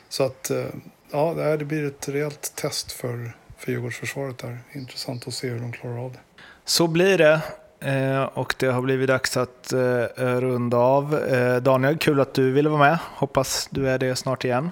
Så 0.08 0.22
att 0.22 0.50
eh, 0.50 0.66
ja, 1.10 1.56
det 1.58 1.64
blir 1.64 1.86
ett 1.86 2.08
rejält 2.08 2.52
test 2.54 2.92
för, 2.92 3.36
för 3.58 3.72
Djurgårdsförsvaret 3.72 4.38
där. 4.38 4.58
Intressant 4.72 5.28
att 5.28 5.34
se 5.34 5.48
hur 5.48 5.60
de 5.60 5.72
klarar 5.72 6.04
av 6.04 6.12
det. 6.12 6.18
Så 6.64 6.86
blir 6.86 7.18
det. 7.18 7.40
Eh, 7.80 8.22
och 8.22 8.54
det 8.58 8.66
har 8.66 8.82
blivit 8.82 9.08
dags 9.08 9.36
att 9.36 9.72
runda 10.16 10.76
av. 10.76 11.20
Daniel, 11.62 11.98
kul 11.98 12.20
att 12.20 12.34
du 12.34 12.50
ville 12.50 12.68
vara 12.68 12.90
med. 12.90 12.98
Hoppas 13.14 13.68
du 13.70 13.88
är 13.88 13.98
det 13.98 14.16
snart 14.16 14.44
igen. 14.44 14.70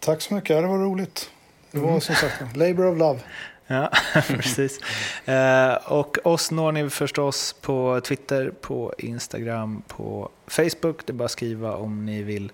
Tack 0.00 0.22
så 0.22 0.34
mycket, 0.34 0.62
det 0.62 0.66
var 0.66 0.78
roligt. 0.78 1.30
Det 1.70 1.78
var 1.78 1.88
mm. 1.88 2.00
som 2.00 2.14
sagt 2.14 2.56
Labour 2.56 2.86
of 2.86 2.98
Love. 2.98 3.20
Ja, 3.68 3.90
precis. 4.28 4.80
Eh, 5.24 5.74
och 5.74 6.18
oss 6.24 6.50
når 6.50 6.72
ni 6.72 6.90
förstås 6.90 7.52
på 7.52 8.00
Twitter, 8.04 8.52
på 8.60 8.94
Instagram, 8.98 9.82
på 9.86 10.28
Facebook. 10.46 11.06
Det 11.06 11.10
är 11.10 11.14
bara 11.14 11.24
att 11.24 11.30
skriva 11.30 11.76
om 11.76 12.06
ni 12.06 12.22
vill 12.22 12.52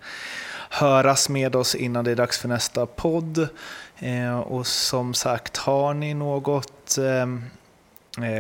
höras 0.71 1.29
med 1.29 1.57
oss 1.57 1.75
innan 1.75 2.05
det 2.05 2.11
är 2.11 2.17
dags 2.17 2.39
för 2.39 2.49
nästa 2.49 2.87
podd. 2.87 3.49
Eh, 3.99 4.39
och 4.39 4.67
som 4.67 5.15
sagt, 5.15 5.57
har 5.57 5.95
ni 5.95 6.15
något 6.15 6.99
eh, 6.99 7.27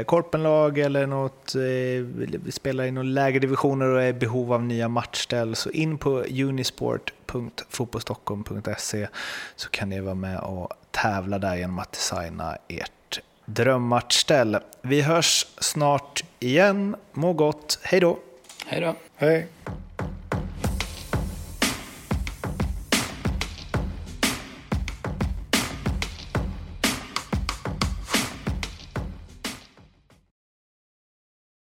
korpenlag 0.06 0.78
eller 0.78 1.06
något, 1.06 1.54
eh, 1.54 1.60
spelar 2.50 2.84
i 2.84 2.90
några 2.90 3.08
lägre 3.08 3.38
divisioner 3.38 3.86
och 3.86 4.02
är 4.02 4.06
i 4.06 4.12
behov 4.12 4.52
av 4.52 4.62
nya 4.62 4.88
matchställ 4.88 5.56
så 5.56 5.70
in 5.70 5.98
på 5.98 6.20
unisport.fotbollstockholm.se 6.20 9.08
så 9.56 9.70
kan 9.70 9.88
ni 9.88 10.00
vara 10.00 10.14
med 10.14 10.38
och 10.38 10.68
tävla 10.90 11.38
där 11.38 11.56
genom 11.56 11.78
att 11.78 11.92
designa 11.92 12.56
ert 12.68 13.20
drömmatchställ. 13.44 14.58
Vi 14.82 15.00
hörs 15.00 15.46
snart 15.58 16.24
igen. 16.38 16.96
Må 17.12 17.32
gott. 17.32 17.78
Hej 17.82 18.00
då! 18.00 18.18
Hej 18.66 18.80
då! 18.80 18.94
Hej! 19.16 19.46